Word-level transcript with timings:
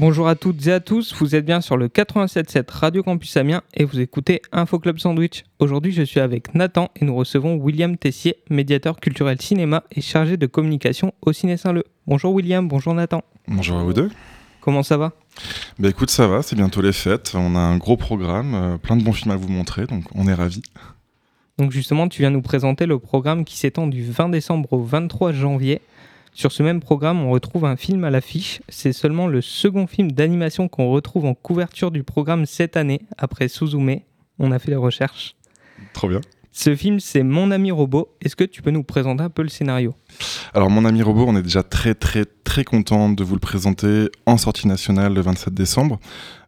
Bonjour 0.00 0.28
à 0.28 0.34
toutes 0.34 0.66
et 0.66 0.72
à 0.72 0.80
tous, 0.80 1.14
vous 1.18 1.34
êtes 1.34 1.44
bien 1.44 1.60
sur 1.60 1.76
le 1.76 1.88
87.7 1.88 2.64
Radio 2.70 3.02
Campus 3.02 3.36
Amiens 3.36 3.60
et 3.74 3.84
vous 3.84 4.00
écoutez 4.00 4.40
Info 4.50 4.78
Club 4.78 4.98
Sandwich. 4.98 5.44
Aujourd'hui 5.58 5.92
je 5.92 6.02
suis 6.02 6.20
avec 6.20 6.54
Nathan 6.54 6.88
et 6.96 7.04
nous 7.04 7.14
recevons 7.14 7.56
William 7.56 7.98
Tessier, 7.98 8.36
médiateur 8.48 8.98
culturel 8.98 9.38
cinéma 9.42 9.84
et 9.94 10.00
chargé 10.00 10.38
de 10.38 10.46
communication 10.46 11.12
au 11.20 11.34
Ciné 11.34 11.58
Saint-Leu. 11.58 11.84
Bonjour 12.06 12.32
William, 12.32 12.66
bonjour 12.66 12.94
Nathan. 12.94 13.22
Bonjour 13.46 13.76
à 13.76 13.82
vous 13.82 13.92
deux. 13.92 14.10
Comment 14.62 14.82
ça 14.82 14.96
va? 14.96 15.12
Bah 15.78 15.90
écoute 15.90 16.08
ça 16.08 16.26
va, 16.26 16.40
c'est 16.40 16.56
bientôt 16.56 16.80
les 16.80 16.94
fêtes, 16.94 17.32
on 17.34 17.54
a 17.54 17.58
un 17.60 17.76
gros 17.76 17.98
programme, 17.98 18.54
euh, 18.54 18.76
plein 18.78 18.96
de 18.96 19.02
bons 19.02 19.12
films 19.12 19.32
à 19.32 19.36
vous 19.36 19.48
montrer, 19.48 19.84
donc 19.84 20.04
on 20.14 20.26
est 20.26 20.34
ravis. 20.34 20.62
Donc 21.58 21.72
justement 21.72 22.08
tu 22.08 22.22
viens 22.22 22.30
nous 22.30 22.40
présenter 22.40 22.86
le 22.86 22.98
programme 22.98 23.44
qui 23.44 23.58
s'étend 23.58 23.86
du 23.86 24.02
20 24.02 24.30
décembre 24.30 24.72
au 24.72 24.82
23 24.82 25.32
janvier. 25.32 25.82
Sur 26.40 26.52
ce 26.52 26.62
même 26.62 26.80
programme, 26.80 27.20
on 27.22 27.32
retrouve 27.32 27.66
un 27.66 27.76
film 27.76 28.02
à 28.02 28.08
l'affiche. 28.08 28.62
C'est 28.70 28.94
seulement 28.94 29.26
le 29.26 29.42
second 29.42 29.86
film 29.86 30.10
d'animation 30.10 30.68
qu'on 30.68 30.88
retrouve 30.88 31.26
en 31.26 31.34
couverture 31.34 31.90
du 31.90 32.02
programme 32.02 32.46
cette 32.46 32.78
année, 32.78 33.02
après 33.18 33.46
Suzume. 33.48 33.96
On 34.38 34.50
a 34.50 34.58
fait 34.58 34.70
les 34.70 34.78
recherches. 34.78 35.36
Trop 35.92 36.08
bien. 36.08 36.22
Ce 36.50 36.74
film, 36.74 36.98
c'est 36.98 37.24
Mon 37.24 37.50
ami 37.50 37.70
robot. 37.70 38.16
Est-ce 38.22 38.36
que 38.36 38.44
tu 38.44 38.62
peux 38.62 38.70
nous 38.70 38.82
présenter 38.82 39.22
un 39.22 39.28
peu 39.28 39.42
le 39.42 39.50
scénario? 39.50 39.94
Alors, 40.54 40.70
Mon 40.70 40.86
ami 40.86 41.02
robot, 41.02 41.26
on 41.28 41.36
est 41.36 41.42
déjà 41.42 41.62
très, 41.62 41.94
très, 41.94 42.24
très 42.24 42.64
content 42.64 43.10
de 43.10 43.22
vous 43.22 43.34
le 43.34 43.40
présenter 43.40 44.08
en 44.24 44.38
sortie 44.38 44.66
nationale 44.66 45.12
le 45.12 45.20
27 45.20 45.52
décembre. 45.52 46.00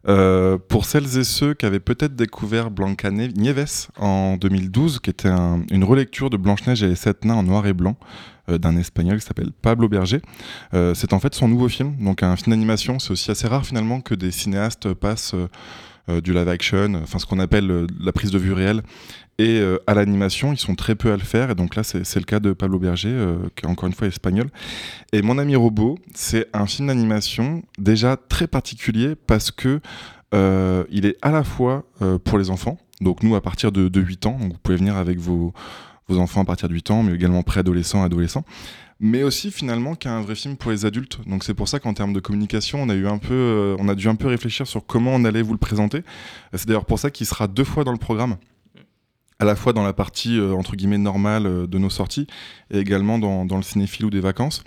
Euh, 0.09 0.57
pour 0.57 0.85
celles 0.85 1.19
et 1.19 1.23
ceux 1.23 1.53
qui 1.53 1.67
avaient 1.67 1.79
peut-être 1.79 2.15
découvert 2.15 2.71
Blanca 2.71 3.11
Nieves 3.11 3.87
en 3.99 4.37
2012, 4.37 4.99
qui 5.01 5.11
était 5.11 5.29
une 5.29 5.83
relecture 5.83 6.31
de 6.31 6.37
Blanche-Neige 6.37 6.81
et 6.81 6.87
les 6.87 6.95
Sept 6.95 7.25
Nains 7.25 7.35
en 7.35 7.43
noir 7.43 7.67
et 7.67 7.73
blanc, 7.73 7.95
d'un 8.47 8.77
espagnol 8.77 9.19
qui 9.19 9.25
s'appelle 9.25 9.51
Pablo 9.61 9.87
Berger. 9.87 10.21
Euh, 10.73 10.93
c'est 10.93 11.13
en 11.13 11.19
fait 11.19 11.33
son 11.33 11.47
nouveau 11.47 11.69
film, 11.69 11.95
donc 11.97 12.23
un 12.23 12.35
film 12.35 12.51
d'animation. 12.51 12.99
C'est 12.99 13.11
aussi 13.11 13.31
assez 13.31 13.47
rare 13.47 13.65
finalement 13.65 14.01
que 14.01 14.15
des 14.15 14.31
cinéastes 14.31 14.93
passent 14.93 15.35
euh, 16.09 16.19
du 16.19 16.33
live 16.33 16.49
action, 16.49 16.95
enfin 17.01 17.19
ce 17.19 17.25
qu'on 17.25 17.39
appelle 17.39 17.87
la 17.99 18.11
prise 18.11 18.31
de 18.31 18.37
vue 18.37 18.51
réelle, 18.51 18.81
et 19.39 19.63
à 19.87 19.95
l'animation, 19.95 20.53
ils 20.53 20.59
sont 20.59 20.75
très 20.75 20.93
peu 20.93 21.11
à 21.11 21.17
le 21.17 21.23
faire. 21.23 21.49
Et 21.49 21.55
donc 21.55 21.75
là, 21.75 21.83
c'est 21.83 22.15
le 22.15 22.25
cas 22.25 22.39
de 22.39 22.53
Pablo 22.53 22.77
Berger, 22.77 23.25
qui 23.55 23.65
est 23.65 23.67
encore 23.67 23.87
une 23.87 23.93
fois 23.93 24.07
espagnol. 24.07 24.49
Et 25.11 25.23
Mon 25.23 25.39
ami 25.39 25.55
robot, 25.55 25.97
c'est 26.13 26.49
un 26.53 26.67
film 26.67 26.89
d'animation 26.89 27.63
déjà 27.79 28.15
très 28.15 28.45
particulier 28.45 29.15
parce 29.15 29.49
que 29.49 29.79
il 30.33 31.05
est 31.05 31.17
à 31.23 31.31
la 31.31 31.43
fois 31.43 31.85
pour 32.25 32.37
les 32.37 32.51
enfants, 32.51 32.77
donc 33.01 33.23
nous 33.23 33.35
à 33.35 33.41
partir 33.41 33.71
de, 33.71 33.87
de 33.87 34.01
8 34.01 34.25
ans, 34.27 34.37
donc 34.39 34.51
vous 34.51 34.59
pouvez 34.61 34.77
venir 34.77 34.97
avec 34.97 35.17
vos, 35.17 35.51
vos 36.07 36.17
enfants 36.17 36.41
à 36.41 36.45
partir 36.45 36.69
de 36.69 36.73
8 36.73 36.91
ans, 36.91 37.03
mais 37.03 37.13
également 37.13 37.43
préadolescents, 37.43 38.03
adolescents. 38.03 38.45
Mais 38.99 39.23
aussi 39.23 39.51
finalement 39.51 39.95
qu'un 39.95 40.21
vrai 40.21 40.35
film 40.35 40.55
pour 40.55 40.71
les 40.71 40.85
adultes. 40.85 41.19
Donc 41.27 41.43
c'est 41.43 41.53
pour 41.53 41.67
ça 41.67 41.79
qu'en 41.79 41.93
termes 41.93 42.13
de 42.13 42.19
communication, 42.19 42.81
on 42.81 42.89
a 42.89 42.95
eu 42.95 43.07
un 43.07 43.17
peu, 43.17 43.33
euh, 43.33 43.75
on 43.79 43.89
a 43.89 43.95
dû 43.95 44.07
un 44.07 44.15
peu 44.15 44.27
réfléchir 44.27 44.67
sur 44.67 44.85
comment 44.85 45.11
on 45.13 45.25
allait 45.25 45.41
vous 45.41 45.53
le 45.53 45.59
présenter. 45.59 46.03
C'est 46.53 46.67
d'ailleurs 46.67 46.85
pour 46.85 46.99
ça 46.99 47.11
qu'il 47.11 47.25
sera 47.25 47.47
deux 47.47 47.63
fois 47.63 47.83
dans 47.83 47.91
le 47.91 47.97
programme 47.97 48.37
à 49.39 49.45
la 49.45 49.55
fois 49.55 49.73
dans 49.73 49.83
la 49.83 49.93
partie 49.93 50.39
euh, 50.39 50.53
entre 50.53 50.75
guillemets 50.75 50.97
normale 50.97 51.45
euh, 51.45 51.67
de 51.67 51.77
nos 51.77 51.89
sorties 51.89 52.27
et 52.71 52.79
également 52.79 53.19
dans, 53.19 53.45
dans 53.45 53.57
le 53.57 53.63
cinéphile 53.63 54.05
ou 54.05 54.09
des 54.09 54.21
vacances 54.21 54.63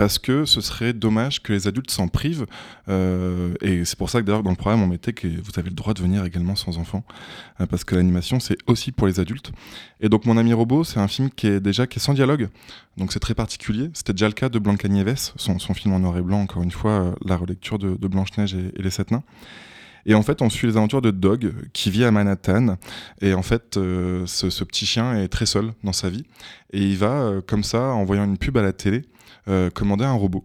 parce 0.00 0.18
que 0.18 0.46
ce 0.46 0.62
serait 0.62 0.94
dommage 0.94 1.42
que 1.42 1.52
les 1.52 1.68
adultes 1.68 1.90
s'en 1.90 2.08
privent. 2.08 2.46
Euh, 2.88 3.52
et 3.60 3.84
c'est 3.84 3.98
pour 3.98 4.08
ça 4.08 4.22
que 4.22 4.26
d'ailleurs 4.26 4.42
dans 4.42 4.48
le 4.48 4.56
programme 4.56 4.80
on 4.80 4.86
mettait 4.86 5.12
que 5.12 5.28
vous 5.28 5.58
avez 5.58 5.68
le 5.68 5.74
droit 5.74 5.92
de 5.92 6.00
venir 6.00 6.24
également 6.24 6.56
sans 6.56 6.78
enfants, 6.78 7.04
euh, 7.60 7.66
parce 7.66 7.84
que 7.84 7.96
l'animation 7.96 8.40
c'est 8.40 8.56
aussi 8.66 8.92
pour 8.92 9.08
les 9.08 9.20
adultes. 9.20 9.52
Et 10.00 10.08
donc 10.08 10.24
Mon 10.24 10.38
ami 10.38 10.54
robot, 10.54 10.84
c'est 10.84 11.00
un 11.00 11.06
film 11.06 11.28
qui 11.28 11.48
est 11.48 11.60
déjà 11.60 11.86
qui 11.86 11.98
est 11.98 12.00
sans 12.00 12.14
dialogue, 12.14 12.48
donc 12.96 13.12
c'est 13.12 13.20
très 13.20 13.34
particulier. 13.34 13.90
C'était 13.92 14.14
déjà 14.14 14.28
le 14.28 14.32
cas 14.32 14.48
de 14.48 14.58
Blanca 14.58 14.88
Nieves, 14.88 15.32
son, 15.36 15.58
film 15.74 15.92
en 15.92 15.98
noir 15.98 16.16
et 16.16 16.22
blanc, 16.22 16.40
encore 16.40 16.62
une 16.62 16.70
fois, 16.70 16.92
euh, 16.92 17.12
la 17.26 17.36
relecture 17.36 17.78
de, 17.78 17.94
Blanche 18.08 18.30
Neige 18.38 18.54
et, 18.54 18.72
les 18.82 18.90
sept 18.90 19.10
nains. 19.10 19.22
Et 20.06 20.14
en 20.14 20.22
fait, 20.22 20.40
on 20.40 20.48
suit 20.48 20.66
les 20.66 20.78
aventures 20.78 21.02
de 21.02 21.10
Dog, 21.10 21.52
qui 21.74 21.90
vit 21.90 22.04
à 22.04 22.10
Manhattan. 22.10 22.78
Et 23.20 23.34
en 23.34 23.42
fait, 23.42 23.74
ce, 23.74 24.64
petit 24.64 24.86
chien 24.86 25.14
est 25.14 25.28
très 25.28 25.44
seul 25.44 25.74
dans 25.84 25.92
sa 25.92 26.08
vie. 26.08 26.24
Et 26.72 26.80
il 26.80 26.96
va, 26.96 27.42
comme 27.46 27.62
ça, 27.62 27.88
en 27.88 28.06
voyant 28.06 28.24
une 28.24 28.38
pub 28.38 28.56
à 28.56 28.62
la 28.62 28.72
télé, 28.72 29.04
commander 29.74 30.04
un 30.04 30.12
robot. 30.12 30.44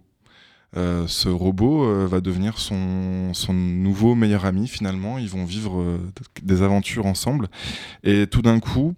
Euh, 0.77 1.07
ce 1.07 1.29
robot 1.29 1.85
euh, 1.85 2.05
va 2.05 2.19
devenir 2.19 2.59
son, 2.59 3.33
son, 3.33 3.53
nouveau 3.53 4.13
meilleur 4.13 4.45
ami 4.45 4.67
finalement. 4.67 5.17
Ils 5.17 5.29
vont 5.29 5.45
vivre 5.45 5.99
des 6.41 6.61
aventures 6.61 7.05
ensemble. 7.05 7.47
Et 8.03 8.27
tout 8.27 8.41
d'un 8.41 8.59
coup, 8.59 8.93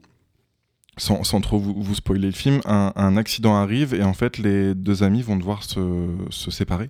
sans, 0.97 1.23
sans, 1.23 1.41
trop 1.41 1.59
vous, 1.59 1.95
spoiler 1.95 2.27
le 2.27 2.33
film, 2.33 2.61
un, 2.65 3.17
accident 3.17 3.55
arrive 3.55 3.93
et 3.93 4.03
en 4.03 4.13
fait 4.13 4.39
les 4.39 4.73
deux 4.73 5.03
amis 5.03 5.21
vont 5.21 5.35
devoir 5.35 5.63
se, 5.63 6.07
se 6.29 6.49
séparer. 6.49 6.89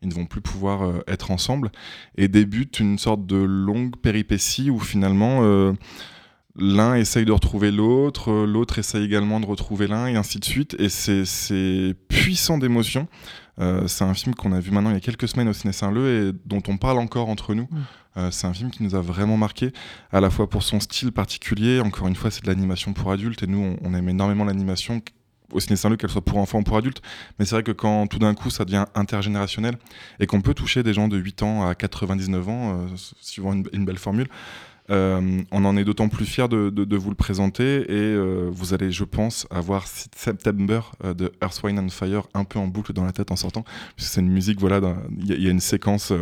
Ils 0.00 0.08
ne 0.08 0.14
vont 0.14 0.26
plus 0.26 0.40
pouvoir 0.40 1.02
être 1.06 1.30
ensemble. 1.30 1.70
Et 2.16 2.26
débute 2.26 2.80
une 2.80 2.98
sorte 2.98 3.24
de 3.26 3.36
longue 3.36 3.96
péripétie 3.96 4.70
où 4.70 4.80
finalement 4.80 5.74
l'un 6.56 6.94
essaye 6.94 7.24
de 7.24 7.32
retrouver 7.32 7.70
l'autre, 7.70 8.30
euh, 8.30 8.46
l'autre 8.46 8.78
essaye 8.78 9.04
également 9.04 9.40
de 9.40 9.46
retrouver 9.46 9.86
l'un, 9.86 10.06
et 10.06 10.16
ainsi 10.16 10.38
de 10.38 10.44
suite. 10.44 10.76
Et 10.78 10.88
c'est 10.88 11.94
puissant 12.08 12.58
d'émotion. 12.58 13.08
Euh, 13.60 13.86
c'est 13.86 14.04
un 14.04 14.14
film 14.14 14.34
qu'on 14.34 14.52
a 14.52 14.60
vu 14.60 14.70
maintenant 14.70 14.90
il 14.90 14.94
y 14.94 14.96
a 14.96 15.00
quelques 15.00 15.28
semaines 15.28 15.48
au 15.48 15.52
Ciné 15.52 15.74
Saint-Leu 15.74 16.30
et 16.30 16.38
dont 16.46 16.62
on 16.68 16.78
parle 16.78 16.98
encore 16.98 17.28
entre 17.28 17.54
nous. 17.54 17.68
Mm. 17.70 17.78
Euh, 18.16 18.30
c'est 18.30 18.46
un 18.46 18.52
film 18.52 18.70
qui 18.70 18.82
nous 18.82 18.94
a 18.94 19.00
vraiment 19.00 19.36
marqué, 19.36 19.72
à 20.10 20.20
la 20.20 20.30
fois 20.30 20.48
pour 20.48 20.62
son 20.62 20.80
style 20.80 21.12
particulier. 21.12 21.80
Encore 21.80 22.08
une 22.08 22.16
fois, 22.16 22.30
c'est 22.30 22.42
de 22.42 22.48
l'animation 22.48 22.92
pour 22.92 23.10
adultes 23.10 23.42
et 23.42 23.46
nous, 23.46 23.76
on, 23.82 23.94
aime 23.94 24.08
énormément 24.08 24.44
l'animation 24.44 25.00
au 25.52 25.60
Ciné 25.60 25.76
Saint-Leu, 25.76 25.96
qu'elle 25.96 26.10
soit 26.10 26.24
pour 26.24 26.38
enfants 26.38 26.60
ou 26.60 26.62
pour 26.62 26.76
adultes. 26.76 27.02
Mais 27.38 27.44
c'est 27.44 27.54
vrai 27.54 27.62
que 27.62 27.72
quand 27.72 28.06
tout 28.06 28.18
d'un 28.18 28.34
coup 28.34 28.48
ça 28.48 28.64
devient 28.64 28.86
intergénérationnel 28.94 29.76
et 30.18 30.26
qu'on 30.26 30.40
peut 30.40 30.54
toucher 30.54 30.82
des 30.82 30.94
gens 30.94 31.08
de 31.08 31.16
8 31.18 31.42
ans 31.42 31.66
à 31.66 31.74
99 31.74 32.48
ans, 32.48 32.86
suivant 33.20 33.52
une 33.52 33.84
belle 33.84 33.98
formule, 33.98 34.28
on 34.88 35.64
en 35.64 35.76
est 35.76 35.84
d'autant 35.84 36.08
plus 36.08 36.26
fier 36.26 36.48
de, 36.48 36.96
vous 36.96 37.10
le 37.10 37.16
présenter 37.16 37.82
et 37.82 38.14
euh, 38.14 38.48
vous 38.52 38.74
allez, 38.74 38.92
je 38.92 39.04
pense, 39.04 39.46
avoir 39.50 39.86
September 39.86 40.80
euh, 41.04 41.14
de 41.14 41.32
Earth, 41.42 41.62
Wine 41.62 41.78
and 41.78 41.88
Fire 41.88 42.26
un 42.34 42.44
peu 42.44 42.58
en 42.58 42.66
boucle 42.66 42.92
dans 42.92 43.04
la 43.04 43.12
tête 43.12 43.30
en 43.30 43.36
sortant. 43.36 43.64
C'est 43.96 44.20
une 44.20 44.30
musique, 44.30 44.60
voilà, 44.60 44.80
il 45.18 45.42
y, 45.42 45.46
a 45.46 45.50
une 45.50 45.60
séquence 45.60 46.12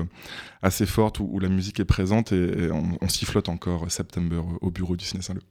assez 0.62 0.86
forte 0.86 1.20
où, 1.20 1.38
la 1.40 1.48
musique 1.48 1.80
est 1.80 1.84
présente 1.84 2.32
et, 2.32 2.70
on, 2.70 2.98
on 3.00 3.08
sifflote 3.08 3.48
encore 3.48 3.90
September 3.90 4.42
au 4.60 4.70
bureau 4.70 4.96
du 4.96 5.04
Ciné 5.04 5.22
Saint-Leu. 5.22 5.42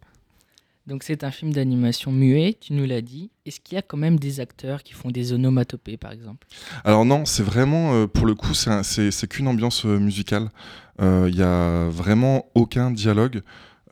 Donc 0.89 1.03
c'est 1.03 1.23
un 1.23 1.29
film 1.29 1.53
d'animation 1.53 2.11
muet, 2.11 2.57
tu 2.59 2.73
nous 2.73 2.85
l'as 2.85 3.01
dit. 3.01 3.29
Est-ce 3.45 3.59
qu'il 3.59 3.75
y 3.75 3.77
a 3.77 3.83
quand 3.83 3.95
même 3.95 4.17
des 4.17 4.39
acteurs 4.39 4.81
qui 4.81 4.93
font 4.93 5.11
des 5.11 5.33
onomatopées, 5.33 5.97
par 5.97 6.11
exemple? 6.11 6.47
Alors 6.83 7.05
non, 7.05 7.25
c'est 7.25 7.43
vraiment, 7.43 7.93
euh, 7.93 8.07
pour 8.07 8.25
le 8.25 8.33
coup, 8.33 8.55
c'est 8.55 9.27
qu'une 9.27 9.47
ambiance 9.47 9.85
euh, 9.85 9.99
musicale. 9.99 10.49
Il 10.97 11.05
euh, 11.05 11.29
n'y 11.29 11.43
a 11.43 11.89
vraiment 11.89 12.47
aucun 12.55 12.89
dialogue. 12.89 13.41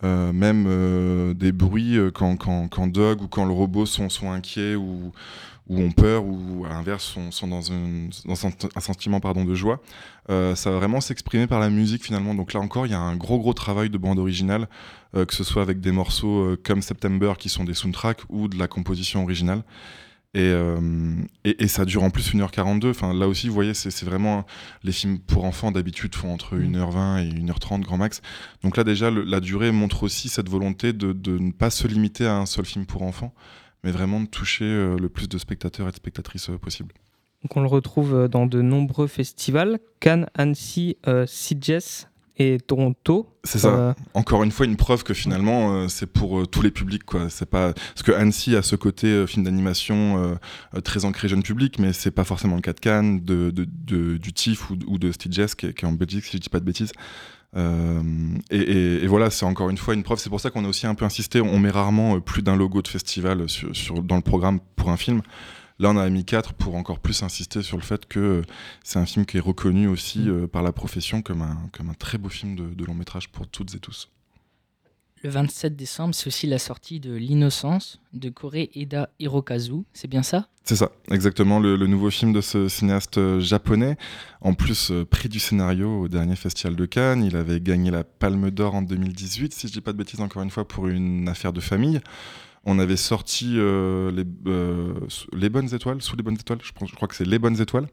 même 0.03 1.33
des 1.35 1.51
bruits 1.51 1.97
quand, 2.13 2.35
quand, 2.35 2.67
quand, 2.67 2.87
Doug 2.87 3.21
ou 3.21 3.27
quand 3.27 3.45
le 3.45 3.53
robot 3.53 3.85
sont, 3.85 4.09
sont 4.09 4.31
inquiets 4.31 4.75
ou, 4.75 5.11
ou 5.69 5.81
ont 5.81 5.91
peur 5.91 6.25
ou 6.25 6.65
à 6.65 6.69
l'inverse 6.69 7.17
sont, 7.31 7.47
dans, 7.47 7.71
un, 7.71 8.81
sentiment 8.81 9.19
pardon, 9.19 9.43
de 9.45 9.55
joie. 9.55 9.81
Euh, 10.29 10.55
ça 10.55 10.71
va 10.71 10.77
vraiment 10.77 11.01
s'exprimer 11.01 11.47
par 11.47 11.59
la 11.59 11.69
musique 11.69 12.03
finalement. 12.03 12.33
Donc 12.33 12.53
là 12.53 12.59
encore, 12.59 12.85
il 12.85 12.91
y 12.91 12.95
a 12.95 12.99
un 12.99 13.15
gros 13.15 13.39
gros 13.39 13.53
travail 13.53 13.89
de 13.89 13.97
bande 13.97 14.19
originale, 14.19 14.67
euh, 15.15 15.25
que 15.25 15.33
ce 15.33 15.43
soit 15.43 15.61
avec 15.61 15.79
des 15.79 15.91
morceaux 15.91 16.39
euh, 16.39 16.61
comme 16.61 16.81
September 16.81 17.33
qui 17.37 17.49
sont 17.49 17.63
des 17.63 17.73
soundtracks 17.73 18.21
ou 18.29 18.47
de 18.47 18.57
la 18.57 18.67
composition 18.67 19.23
originale. 19.23 19.63
Et, 20.33 20.53
et, 21.45 21.67
ça 21.67 21.83
dure 21.83 22.03
en 22.03 22.11
plus 22.11 22.35
1h42. 22.35 22.91
Enfin, 22.91 23.11
là 23.11 23.27
aussi, 23.27 23.47
vous 23.47 23.55
voyez, 23.55 23.73
c'est 23.73 24.03
vraiment. 24.03 24.45
Les 24.83 24.91
films 24.91 25.17
pour 25.17 25.45
enfants 25.45 25.71
d'habitude 25.71 26.13
font 26.13 26.31
entre 26.31 26.55
1h20 26.55 27.25
et 27.25 27.41
1h30 27.41 27.81
grand 27.81 27.97
max. 27.97 28.21
Donc 28.61 28.77
là, 28.77 28.83
déjà, 28.83 29.09
la 29.09 29.39
durée 29.39 29.71
montre 29.71 30.03
aussi 30.03 30.29
cette 30.29 30.47
volonté 30.47 30.93
de, 30.93 31.11
de 31.11 31.39
ne 31.39 31.51
pas 31.51 31.71
se 31.71 31.87
limiter 31.87 32.27
à 32.27 32.35
un 32.35 32.45
seul 32.45 32.65
film 32.65 32.85
pour 32.85 33.01
enfants 33.01 33.33
mais 33.87 33.93
vraiment 33.93 34.19
de 34.19 34.25
toucher 34.25 34.65
euh, 34.65 34.97
le 34.99 35.07
plus 35.07 35.29
de 35.29 35.37
spectateurs 35.37 35.87
et 35.87 35.91
de 35.91 35.95
spectatrices 35.95 36.49
euh, 36.49 36.57
possible. 36.57 36.93
Donc 37.41 37.55
on 37.55 37.61
le 37.61 37.69
retrouve 37.69 38.13
euh, 38.13 38.27
dans 38.27 38.45
de 38.45 38.61
nombreux 38.61 39.07
festivals, 39.07 39.79
Cannes, 40.01 40.27
Annecy, 40.33 40.97
Sitges 41.25 42.07
et 42.35 42.57
Toronto. 42.59 43.29
C'est 43.45 43.59
ça. 43.59 43.95
Encore 44.13 44.43
une 44.43 44.51
fois, 44.51 44.65
une 44.65 44.75
preuve 44.75 45.05
que 45.05 45.13
finalement, 45.13 45.87
c'est 45.87 46.05
pour 46.05 46.49
tous 46.49 46.61
les 46.61 46.69
publics. 46.69 47.05
Quoi. 47.05 47.29
C'est 47.29 47.49
pas... 47.49 47.73
Parce 47.73 48.03
que 48.03 48.11
Annecy 48.11 48.57
a 48.57 48.61
ce 48.61 48.75
côté 48.75 49.25
film 49.25 49.45
d'animation 49.45 50.37
très 50.83 51.05
ancré 51.05 51.29
jeune 51.29 51.41
public, 51.41 51.79
mais 51.79 51.93
c'est 51.93 52.11
pas 52.11 52.25
forcément 52.25 52.55
le 52.55 52.61
cas 52.61 52.73
de 52.73 52.79
Cannes, 52.79 53.21
de, 53.21 53.51
de, 53.51 54.17
du 54.17 54.33
TIFF 54.33 54.69
ou, 54.69 54.77
ou 54.85 54.99
de 54.99 55.11
Sitges, 55.11 55.55
qui, 55.55 55.73
qui, 55.73 55.85
est 55.85 55.87
en 55.87 55.93
Belgique, 55.93 56.25
si 56.25 56.33
je 56.33 56.41
dis 56.41 56.49
pas 56.49 56.59
de 56.59 56.65
bêtises. 56.65 56.91
Euh, 57.55 58.01
et, 58.51 59.07
voilà, 59.07 59.29
c'est 59.29 59.45
encore 59.45 59.69
une 59.69 59.77
fois 59.77 59.93
une 59.93 60.03
preuve. 60.03 60.19
C'est 60.19 60.29
pour 60.29 60.41
ça 60.41 60.49
qu'on 60.49 60.65
a 60.65 60.67
aussi 60.67 60.87
un 60.87 60.95
peu 60.95 61.05
insisté. 61.05 61.41
On 61.41 61.59
met 61.59 61.69
rarement 61.69 62.15
euh, 62.15 62.19
plus 62.19 62.41
d'un 62.41 62.55
logo 62.55 62.81
de 62.81 62.87
festival 62.87 63.47
sur, 63.49 64.03
dans 64.03 64.15
le 64.15 64.21
programme 64.21 64.59
pour 64.75 64.89
un 64.89 64.97
film. 64.97 65.21
Là, 65.79 65.91
on 65.91 65.97
a 65.97 66.09
mis 66.09 66.25
quatre 66.25 66.53
pour 66.53 66.75
encore 66.75 66.99
plus 66.99 67.21
insister 67.21 67.61
sur 67.61 67.77
le 67.77 67.83
fait 67.83 68.07
que 68.07 68.19
euh, 68.19 68.41
c'est 68.83 68.97
un 68.99 69.05
film 69.05 69.25
qui 69.25 69.37
est 69.37 69.41
reconnu 69.41 69.87
aussi 69.87 70.19
mm. 70.19 70.47
par 70.47 70.63
la 70.63 70.71
profession 70.71 71.21
comme 71.21 71.41
un, 71.41 71.57
comme 71.71 71.89
un 71.89 71.93
très 71.93 72.17
beau 72.17 72.29
film 72.29 72.55
de, 72.55 72.85
long 72.85 72.95
métrage 72.95 73.29
pour 73.29 73.47
toutes 73.47 73.75
et 73.75 73.79
tous. 73.79 74.09
Le 75.23 75.31
27 75.31 75.75
décembre, 75.75 76.13
c'est 76.13 76.27
aussi 76.27 76.45
la 76.45 76.59
sortie 76.59 76.99
de 76.99 77.13
L'innocence 77.15 77.99
de 78.13 78.29
Kore 78.29 78.55
Eda 78.75 79.09
Hirokazu, 79.19 79.83
c'est 79.91 80.07
bien 80.07 80.21
ça? 80.21 80.47
C'est 80.63 80.75
ça, 80.75 80.91
exactement, 81.11 81.59
le, 81.59 81.75
nouveau 81.87 82.11
film 82.11 82.33
de 82.33 82.41
ce 82.41 82.67
cinéaste 82.67 83.17
euh, 83.17 83.39
japonais. 83.39 83.97
En 84.41 84.53
plus, 84.53 84.91
euh, 84.91 85.05
prix 85.05 85.29
du 85.29 85.39
scénario 85.39 86.01
au 86.01 86.07
dernier 86.07 86.35
Festival 86.35 86.75
de 86.75 86.85
Cannes. 86.85 87.23
Il 87.23 87.35
avait 87.35 87.59
gagné 87.61 87.89
la 87.89 88.03
Palme 88.03 88.51
d'Or 88.51 88.75
en 88.75 88.81
2018, 88.81 89.53
si 89.53 89.67
je 89.67 89.73
dis 89.73 89.81
pas 89.81 89.93
de 89.93 89.97
bêtises 89.97 90.21
encore 90.21 90.43
une 90.43 90.51
fois, 90.51 90.67
pour 90.67 90.87
une 90.87 91.27
affaire 91.29 91.53
de 91.53 91.61
famille. 91.61 91.99
On 92.69 92.79
avait 92.79 92.97
sorti 92.97 93.53
euh, 93.55 94.11
les, 94.11 94.25
les, 95.39 95.49
Bonnes 95.49 95.73
Étoiles, 95.73 96.01
Sous 96.01 96.17
les 96.17 96.23
Bonnes 96.23 96.35
Étoiles, 96.35 96.59
je, 96.61 96.71
crois 96.73 97.07
que 97.07 97.15
c'est 97.15 97.25
Les 97.25 97.39
Bonnes 97.39 97.61
Étoiles, 97.61 97.87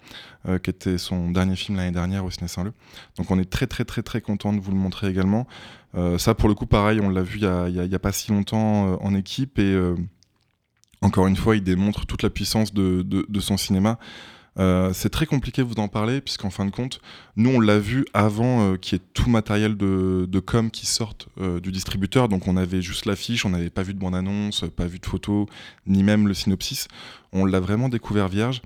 qui 0.63 0.71
était 0.71 0.99
son 0.99 1.31
dernier 1.31 1.55
film 1.55 1.77
l'année 1.77 1.93
dernière 1.93 2.25
au 2.25 2.31
Ciné 2.31 2.49
Saint-Leu. 2.49 2.73
Donc 3.17 3.31
on 3.31 3.39
est 3.39 3.49
très 3.49 3.69
très 3.69 3.85
très 3.85 4.03
très 4.03 4.21
content 4.21 4.53
de 4.53 4.61
vous 4.61 4.73
le 4.73 4.77
montrer 4.77 5.09
également. 5.09 5.47
Euh, 5.97 6.19
ça, 6.19 6.35
pour 6.35 6.49
le 6.49 6.55
coup, 6.55 6.67
pareil, 6.67 7.01
on 7.01 7.09
l'a 7.09 7.23
vu 7.23 7.39
il 7.41 7.89
n'y 7.89 7.95
a, 7.95 7.99
pas 7.99 8.13
si 8.13 8.33
longtemps 8.33 8.89
euh, 8.89 8.97
en 9.01 9.15
équipe 9.15 9.59
et 9.59 9.63
euh, 9.63 9.95
encore 11.03 11.27
une 11.27 11.37
fois, 11.37 11.57
il 11.57 11.63
démontre 11.63 12.07
toute 12.07 12.23
la 12.23 12.31
puissance 12.31 12.73
de, 12.75 13.41
son 13.41 13.57
cinéma. 13.57 13.99
C'est 14.57 15.11
très 15.11 15.27
compliqué 15.27 15.63
de 15.63 15.67
vous 15.67 15.81
en 15.81 15.89
parler, 15.89 16.21
puisqu'en 16.21 16.51
fin 16.51 16.65
de 16.65 16.71
compte, 16.71 17.01
nous, 17.37 17.51
on 17.51 17.61
l'a 17.61 17.79
vu 17.79 18.05
avant 18.15 18.77
qu'il 18.77 18.99
y 18.99 19.01
ait 19.01 19.05
tout 19.13 19.29
matériel 19.29 19.77
de, 19.77 20.41
com 20.41 20.71
qui 20.71 20.87
sorte 20.87 21.29
du 21.63 21.73
distributeur. 21.73 22.29
Donc, 22.29 22.47
on 22.47 22.57
avait 22.57 22.83
juste 22.83 23.07
l'affiche, 23.07 23.45
on 23.45 23.51
n'avait 23.51 23.71
pas 23.71 23.83
vu 23.83 23.95
de 23.95 23.99
bande-annonce, 23.99 24.65
pas 24.77 24.87
vu 24.87 24.99
de 24.99 25.07
photo, 25.07 25.47
ni 25.87 26.03
même 26.03 26.29
le 26.29 26.35
synopsis. 26.35 26.89
On 27.33 27.45
l'a 27.45 27.61
vraiment 27.61 27.89
découvert 27.89 28.29
vierge. 28.29 28.63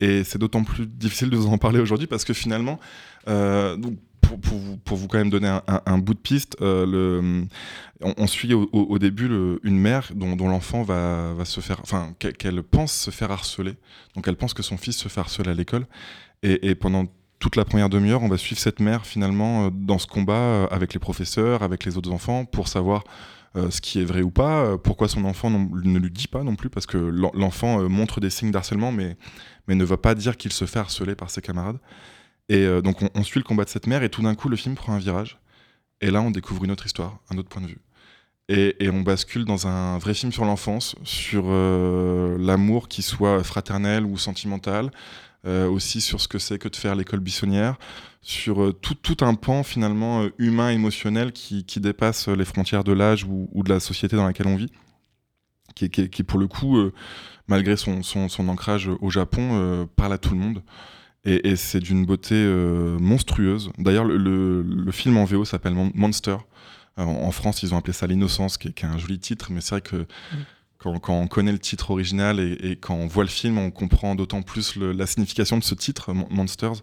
Et 0.00 0.24
c'est 0.24 0.38
d'autant 0.38 0.62
plus 0.62 0.86
difficile 0.86 1.30
de 1.30 1.36
vous 1.36 1.48
en 1.48 1.58
parler 1.58 1.80
aujourd'hui 1.80 2.06
parce 2.06 2.24
que 2.24 2.34
finalement, 2.34 2.78
donc, 3.26 3.96
pour, 4.20 4.96
vous, 4.96 5.08
quand 5.08 5.18
même 5.18 5.30
donner 5.30 5.58
un, 5.66 5.98
bout 5.98 6.14
de 6.14 6.18
piste, 6.18 6.56
euh, 6.60 7.44
on, 8.00 8.26
suit 8.26 8.52
au, 8.54 8.98
début 8.98 9.58
une 9.62 9.78
mère 9.78 10.10
dont, 10.14 10.48
l'enfant 10.48 10.82
va, 10.82 11.34
se 11.44 11.60
faire, 11.60 11.80
enfin, 11.82 12.14
qu'elle 12.18 12.62
pense 12.62 12.92
se 12.92 13.10
faire 13.10 13.30
harceler. 13.30 13.74
Donc 14.14 14.28
elle 14.28 14.36
pense 14.36 14.54
que 14.54 14.62
son 14.62 14.76
fils 14.76 14.96
se 14.96 15.08
fait 15.08 15.20
harceler 15.20 15.50
à 15.50 15.54
l'école. 15.54 15.86
Et, 16.42 16.74
pendant 16.74 17.06
toute 17.38 17.56
la 17.56 17.64
première 17.64 17.88
demi-heure, 17.88 18.22
on 18.22 18.28
va 18.28 18.38
suivre 18.38 18.60
cette 18.60 18.80
mère 18.80 19.04
finalement 19.04 19.66
euh, 19.66 19.70
dans 19.70 19.98
ce 19.98 20.06
combat 20.06 20.34
euh, 20.34 20.66
avec 20.70 20.94
les 20.94 21.00
professeurs, 21.00 21.62
avec 21.62 21.84
les 21.84 21.96
autres 21.96 22.10
enfants, 22.10 22.44
pour 22.44 22.68
savoir 22.68 23.04
ce 23.70 23.80
qui 23.80 23.98
est 23.98 24.04
vrai 24.04 24.20
ou 24.20 24.30
pas, 24.30 24.76
pourquoi 24.76 25.08
son 25.08 25.24
enfant 25.24 25.48
ne 25.48 25.98
lui 25.98 26.10
dit 26.10 26.28
pas 26.28 26.42
non 26.42 26.56
plus, 26.56 26.68
parce 26.68 26.84
que 26.84 26.98
l'enfant 26.98 27.88
montre 27.88 28.20
des 28.20 28.28
signes 28.28 28.50
d'harcèlement, 28.50 28.92
mais, 28.92 29.16
mais 29.66 29.74
ne 29.74 29.82
va 29.82 29.96
pas 29.96 30.14
dire 30.14 30.36
qu'il 30.36 30.52
se 30.52 30.66
fait 30.66 30.78
harceler 30.78 31.14
par 31.14 31.30
ses 31.30 31.40
camarades. 31.40 31.78
Et 32.48 32.64
euh, 32.64 32.80
donc 32.80 32.98
on, 33.14 33.22
suit 33.24 33.40
le 33.40 33.44
combat 33.44 33.64
de 33.64 33.68
cette 33.68 33.86
mère 33.86 34.02
et 34.02 34.08
tout 34.08 34.22
d'un 34.22 34.34
coup 34.34 34.48
le 34.48 34.56
film 34.56 34.74
prend 34.74 34.92
un 34.92 34.98
virage. 34.98 35.38
Et 36.00 36.10
là 36.10 36.20
on 36.22 36.30
découvre 36.30 36.64
une 36.64 36.70
autre 36.70 36.86
histoire, 36.86 37.18
un 37.30 37.38
autre 37.38 37.48
point 37.48 37.62
de 37.62 37.68
vue. 37.68 37.80
Et, 38.48 38.88
on 38.90 39.00
bascule 39.00 39.44
dans 39.44 39.66
un 39.66 39.98
vrai 39.98 40.14
film 40.14 40.30
sur 40.30 40.44
l'enfance, 40.44 40.94
sur 41.02 41.46
euh, 41.46 42.38
l'amour 42.38 42.86
qui 42.86 43.02
soit 43.02 43.42
fraternel 43.42 44.04
ou 44.04 44.16
sentimental, 44.18 44.92
euh, 45.46 45.68
aussi 45.68 46.00
sur 46.00 46.20
ce 46.20 46.28
que 46.28 46.38
c'est 46.38 46.56
que 46.56 46.68
de 46.68 46.76
faire 46.76 46.94
l'école 46.94 47.18
buissonnière, 47.18 47.76
sur 48.22 48.72
tout, 48.80 49.16
un 49.22 49.34
pan 49.34 49.64
finalement 49.64 50.28
humain, 50.38 50.70
émotionnel 50.70 51.32
qui, 51.32 51.64
dépasse 51.80 52.28
les 52.28 52.44
frontières 52.44 52.84
de 52.84 52.92
l'âge 52.92 53.24
ou, 53.24 53.62
de 53.64 53.68
la 53.68 53.80
société 53.80 54.14
dans 54.14 54.26
laquelle 54.26 54.46
on 54.46 54.56
vit, 54.56 54.70
qui, 55.74 56.22
pour 56.22 56.38
le 56.38 56.46
coup, 56.46 56.78
malgré 57.48 57.76
son, 57.76 58.00
ancrage 58.48 58.88
au 59.00 59.10
Japon, 59.10 59.88
parle 59.96 60.12
à 60.12 60.18
tout 60.18 60.30
le 60.30 60.38
monde. 60.38 60.62
Et, 61.26 61.56
c'est 61.56 61.80
d'une 61.80 62.06
beauté 62.06 62.36
euh, 62.36 62.98
monstrueuse. 63.00 63.70
D'ailleurs, 63.78 64.04
le, 64.04 64.90
film 64.92 65.16
en 65.16 65.24
VO 65.24 65.44
s'appelle 65.44 65.74
Monster. 65.94 66.36
en 66.96 67.30
France, 67.32 67.62
ils 67.62 67.74
ont 67.74 67.78
appelé 67.78 67.92
ça 67.92 68.06
L'innocence, 68.06 68.58
qui, 68.58 68.68
est 68.68 68.84
un 68.84 68.98
joli 68.98 69.18
titre, 69.18 69.48
mais 69.50 69.60
c'est 69.60 69.70
vrai 69.70 69.80
que 69.80 70.06
quand, 70.78 71.00
on 71.08 71.26
connaît 71.26 71.52
le 71.52 71.58
titre 71.58 71.90
original 71.90 72.38
et, 72.38 72.78
quand 72.80 72.94
on 72.94 73.08
voit 73.08 73.24
le 73.24 73.30
film, 73.30 73.58
on 73.58 73.70
comprend 73.70 74.14
d'autant 74.14 74.42
plus 74.42 74.76
la 74.76 75.06
signification 75.06 75.58
de 75.58 75.64
ce 75.64 75.74
titre, 75.74 76.12
Monsters. 76.30 76.80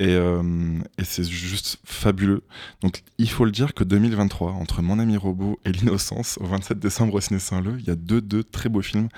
Euh, 0.00 0.78
et, 0.98 1.04
c'est 1.04 1.24
juste 1.24 1.78
fabuleux. 1.84 2.42
Donc 2.80 3.02
il 3.18 3.28
faut 3.28 3.44
le 3.44 3.50
dire 3.50 3.74
que 3.74 3.84
2023, 3.84 4.52
entre 4.52 4.82
Mon 4.82 4.98
ami 4.98 5.16
robot 5.16 5.58
et 5.64 5.72
L'innocence, 5.72 6.38
au 6.40 6.46
27 6.46 6.78
décembre 6.78 7.14
au 7.14 7.20
Ciné 7.20 7.38
Saint-Leu, 7.38 7.76
il 7.78 7.86
y 7.86 7.90
a 7.90 7.96
deux, 7.96 8.20
deux 8.20 8.42
très 8.42 8.68
beaux 8.68 8.82
films 8.82 9.08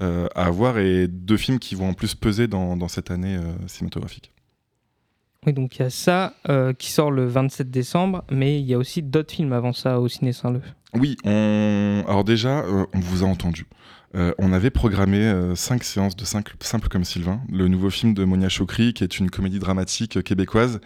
euh, 0.00 0.26
à 0.34 0.50
voir 0.50 0.78
et 0.78 1.06
deux 1.06 1.36
films 1.36 1.58
qui 1.58 1.74
vont 1.74 1.90
en 1.90 1.94
plus 1.94 2.14
peser 2.14 2.48
dans, 2.48 2.76
dans 2.76 2.88
cette 2.88 3.10
année 3.10 3.36
euh, 3.36 3.52
cinématographique. 3.66 4.32
Oui, 5.46 5.52
donc 5.52 5.76
il 5.76 5.82
y 5.82 5.84
a 5.84 5.90
ça 5.90 6.34
qui 6.78 6.92
sort 6.92 7.10
le 7.10 7.26
27 7.26 7.68
décembre, 7.68 8.22
mais 8.30 8.60
il 8.60 8.64
y 8.64 8.74
a 8.74 8.78
aussi 8.78 9.02
d'autres 9.02 9.34
films 9.34 9.52
avant 9.52 9.72
ça 9.72 9.98
au 9.98 10.06
Ciné 10.06 10.32
Saint-Leu. 10.32 10.62
Oui, 10.94 11.16
on... 11.24 12.04
alors 12.06 12.22
déjà, 12.22 12.64
on 12.92 13.00
vous 13.00 13.24
a 13.24 13.26
entendu. 13.26 13.66
Euh, 14.14 14.32
on 14.38 14.52
avait 14.52 14.70
programmé 14.70 15.18
euh, 15.18 15.54
cinq 15.54 15.84
séances 15.84 16.16
de 16.16 16.24
Simple, 16.24 16.88
comme 16.90 17.04
Sylvain, 17.04 17.40
le 17.50 17.68
nouveau 17.68 17.90
film 17.90 18.12
de 18.14 18.24
Monia 18.24 18.48
Chokri, 18.48 18.92
qui 18.92 19.04
est 19.04 19.18
une 19.18 19.30
comédie 19.30 19.58
dramatique 19.58 20.22
québécoise. 20.22 20.80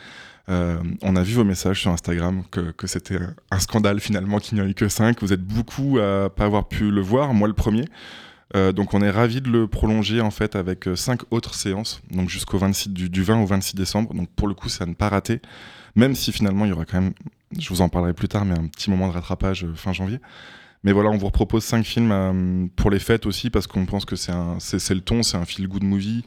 Euh, 0.49 0.78
on 1.02 1.17
a 1.17 1.23
vu 1.25 1.34
vos 1.34 1.44
messages 1.44 1.81
sur 1.81 1.90
Instagram 1.90 2.44
que, 2.50 2.87
c'était 2.87 3.19
un 3.50 3.58
scandale 3.58 3.99
finalement 3.99 4.38
qu'il 4.38 4.56
n'y 4.58 4.64
en 4.64 4.69
ait 4.69 4.75
que 4.75 4.88
cinq. 4.88 5.23
Vous 5.23 5.32
êtes 5.32 5.43
beaucoup 5.43 5.99
à 5.99 6.31
pas 6.31 6.44
avoir 6.44 6.69
pu 6.69 6.90
le 6.90 7.00
voir, 7.00 7.34
moi 7.34 7.49
le 7.49 7.55
premier. 7.55 7.87
donc 8.55 8.94
on 8.94 9.02
est 9.02 9.11
ravi 9.11 9.40
de 9.40 9.50
le 9.50 9.67
prolonger 9.67 10.20
en 10.20 10.31
fait 10.31 10.55
avec 10.55 10.88
cinq 10.94 11.23
autres 11.32 11.55
séances, 11.55 12.00
donc 12.12 12.28
jusqu'au 12.31 12.58
26 12.58 12.90
du, 12.90 13.11
du, 13.11 13.25
20 13.25 13.43
au 13.43 13.46
26 13.46 13.75
décembre. 13.75 14.14
Donc 14.14 14.28
pour 14.37 14.46
le 14.46 14.55
coup, 14.55 14.69
ça 14.69 14.87
ne 14.87 14.94
pas 14.94 15.08
rater, 15.08 15.40
même 15.96 16.14
si 16.14 16.31
finalement 16.31 16.64
il 16.64 16.69
y 16.69 16.73
aura 16.73 16.84
quand 16.84 17.00
même, 17.00 17.12
je 17.58 17.69
vous 17.70 17.81
en 17.81 17.88
parlerai 17.88 18.14
plus 18.14 18.28
tard, 18.28 18.44
mais 18.44 18.56
un 18.56 18.69
petit 18.69 18.88
moment 18.88 19.08
de 19.08 19.14
rattrapage 19.14 19.67
fin 19.75 19.93
janvier. 19.93 20.20
Mais 20.87 20.93
voilà, 20.93 21.11
on 21.11 21.17
vous 21.17 21.31
propose 21.33 21.65
cinq 21.65 21.85
films 21.85 22.12
euh, 22.12 22.67
pour 22.77 22.93
les 22.93 23.00
fêtes 23.00 23.27
aussi 23.27 23.50
parce 23.50 23.67
qu'on 23.67 23.87
pense 23.87 24.05
que 24.05 24.15
c'est 24.15 24.31
le 24.31 25.00
ton, 25.00 25.25
c'est 25.25 25.37
un 25.37 25.44
feel 25.44 25.67
good 25.67 25.83
movie, 25.83 26.25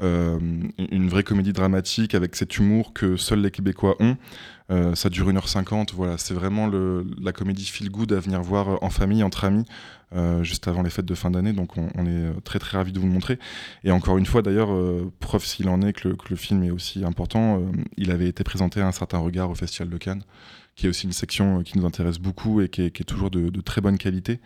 euh, 0.00 0.38
une 0.78 1.08
vraie 1.08 1.22
comédie 1.22 1.52
dramatique 1.52 2.14
avec 2.14 2.34
cet 2.36 2.58
humour 2.58 2.92
que 2.92 3.16
seuls 3.16 3.40
les 3.40 3.50
Québécois 3.50 3.96
ont. 4.00 4.16
Euh, 4.70 4.94
ça 4.94 5.10
dure 5.10 5.30
1h50, 5.30 5.92
voilà, 5.94 6.16
c'est 6.18 6.34
vraiment 6.34 6.70
la 7.20 7.32
comédie 7.32 7.66
feel 7.66 7.90
good 7.90 8.12
à 8.12 8.20
venir 8.20 8.40
voir 8.42 8.82
en 8.82 8.90
famille, 8.90 9.22
entre 9.22 9.44
amis, 9.44 9.66
juste 10.42 10.68
avant 10.68 10.82
les 10.82 10.90
fêtes 10.90 11.04
de 11.04 11.14
fin 11.14 11.30
d'année. 11.30 11.52
Donc 11.52 11.76
on, 11.76 12.06
est 12.06 12.40
très 12.44 12.58
très 12.58 12.78
ravis 12.78 12.92
de 12.92 12.98
vous 12.98 13.06
le 13.06 13.12
montrer. 13.12 13.38
Et 13.84 13.90
encore 13.90 14.16
une 14.16 14.26
fois, 14.26 14.40
d'ailleurs, 14.40 14.70
preuve 15.20 15.44
s'il 15.44 15.68
en 15.68 15.82
est 15.82 15.92
que 15.92 16.08
le, 16.08 16.36
film 16.36 16.62
est 16.62 16.70
aussi 16.70 17.04
important, 17.04 17.62
il 17.98 18.10
avait 18.10 18.28
été 18.28 18.44
présenté 18.44 18.80
à 18.80 18.86
un 18.86 18.92
certain 18.92 19.18
regard 19.18 19.50
au 19.50 19.54
Festival 19.54 19.90
de 19.90 19.98
Cannes 19.98 20.22
qui 20.74 20.86
est 20.86 20.88
aussi 20.88 21.06
une 21.06 21.12
section 21.12 21.60
euh, 21.60 21.62
qui 21.62 21.78
nous 21.78 21.86
intéresse 21.86 22.18
beaucoup 22.18 22.60
et 22.60 22.68
qui 22.68 22.82
est, 22.82 23.04
toujours 23.04 23.30
de, 23.30 23.60
très 23.60 23.80
bonne 23.80 23.98
qualité. 23.98 24.40